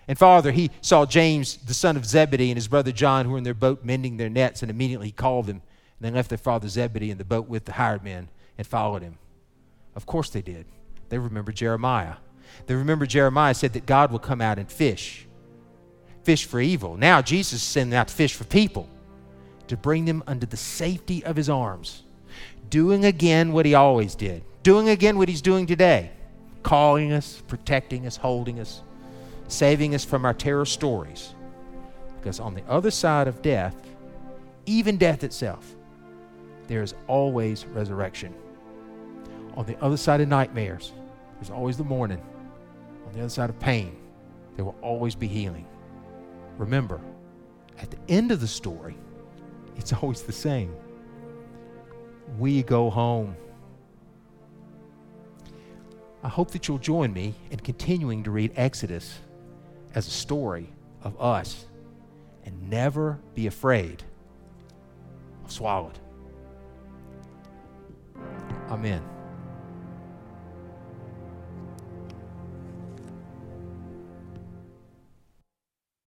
And 0.08 0.18
farther, 0.18 0.50
he 0.52 0.70
saw 0.80 1.04
James, 1.04 1.58
the 1.58 1.74
son 1.74 1.96
of 1.96 2.06
Zebedee, 2.06 2.50
and 2.50 2.56
his 2.56 2.66
brother 2.66 2.92
John, 2.92 3.26
who 3.26 3.32
were 3.32 3.38
in 3.38 3.44
their 3.44 3.52
boat 3.52 3.84
mending 3.84 4.16
their 4.16 4.30
nets, 4.30 4.62
and 4.62 4.70
immediately 4.70 5.08
he 5.08 5.12
called 5.12 5.46
them. 5.46 5.60
And 6.00 6.00
they 6.00 6.16
left 6.16 6.30
their 6.30 6.38
father 6.38 6.66
Zebedee 6.66 7.10
in 7.10 7.18
the 7.18 7.24
boat 7.24 7.46
with 7.46 7.66
the 7.66 7.72
hired 7.72 8.02
men 8.02 8.28
and 8.56 8.66
followed 8.66 9.02
him. 9.02 9.18
Of 9.94 10.06
course 10.06 10.30
they 10.30 10.42
did. 10.42 10.64
They 11.10 11.18
remembered 11.18 11.56
Jeremiah. 11.56 12.14
They 12.66 12.74
remembered 12.74 13.10
Jeremiah 13.10 13.54
said 13.54 13.74
that 13.74 13.84
God 13.84 14.10
will 14.10 14.18
come 14.18 14.40
out 14.40 14.58
and 14.58 14.70
fish, 14.70 15.26
fish 16.22 16.46
for 16.46 16.60
evil. 16.60 16.96
Now 16.96 17.20
Jesus 17.20 17.60
is 17.60 17.62
sending 17.62 17.96
out 17.96 18.08
to 18.08 18.14
fish 18.14 18.34
for 18.34 18.44
people 18.44 18.88
to 19.66 19.76
bring 19.76 20.06
them 20.06 20.22
under 20.26 20.46
the 20.46 20.56
safety 20.56 21.22
of 21.24 21.36
his 21.36 21.50
arms, 21.50 22.04
doing 22.70 23.04
again 23.04 23.52
what 23.52 23.66
he 23.66 23.74
always 23.74 24.14
did, 24.14 24.42
doing 24.62 24.88
again 24.88 25.18
what 25.18 25.28
he's 25.28 25.42
doing 25.42 25.66
today, 25.66 26.10
calling 26.62 27.12
us, 27.12 27.42
protecting 27.46 28.06
us, 28.06 28.16
holding 28.16 28.58
us, 28.60 28.82
saving 29.48 29.94
us 29.94 30.04
from 30.04 30.24
our 30.24 30.34
terror 30.34 30.64
stories. 30.64 31.34
Because 32.18 32.38
on 32.38 32.54
the 32.54 32.62
other 32.68 32.90
side 32.90 33.26
of 33.26 33.42
death, 33.42 33.74
even 34.66 34.96
death 34.96 35.24
itself, 35.24 35.74
there 36.66 36.82
is 36.82 36.94
always 37.06 37.66
resurrection. 37.66 38.34
On 39.56 39.64
the 39.64 39.82
other 39.82 39.96
side 39.96 40.20
of 40.20 40.28
nightmares, 40.28 40.92
there's 41.34 41.50
always 41.50 41.76
the 41.76 41.84
morning. 41.84 42.22
On 43.06 43.12
the 43.12 43.20
other 43.20 43.28
side 43.28 43.50
of 43.50 43.58
pain, 43.58 43.96
there 44.54 44.64
will 44.64 44.76
always 44.82 45.14
be 45.14 45.26
healing. 45.26 45.66
Remember, 46.58 47.00
at 47.80 47.90
the 47.90 47.98
end 48.08 48.30
of 48.30 48.40
the 48.40 48.46
story, 48.46 48.96
it's 49.76 49.92
always 49.92 50.22
the 50.22 50.32
same. 50.32 50.74
We 52.38 52.62
go 52.62 52.90
home. 52.90 53.36
I 56.22 56.28
hope 56.28 56.50
that 56.50 56.68
you'll 56.68 56.78
join 56.78 57.12
me 57.12 57.34
in 57.50 57.60
continuing 57.60 58.24
to 58.24 58.30
read 58.30 58.52
Exodus 58.56 59.20
as 59.98 60.06
a 60.06 60.10
story 60.10 60.68
of 61.02 61.20
us 61.20 61.66
and 62.44 62.70
never 62.70 63.18
be 63.34 63.48
afraid 63.48 64.00
of 65.44 65.50
swallowed. 65.50 65.98
Amen. 68.70 69.02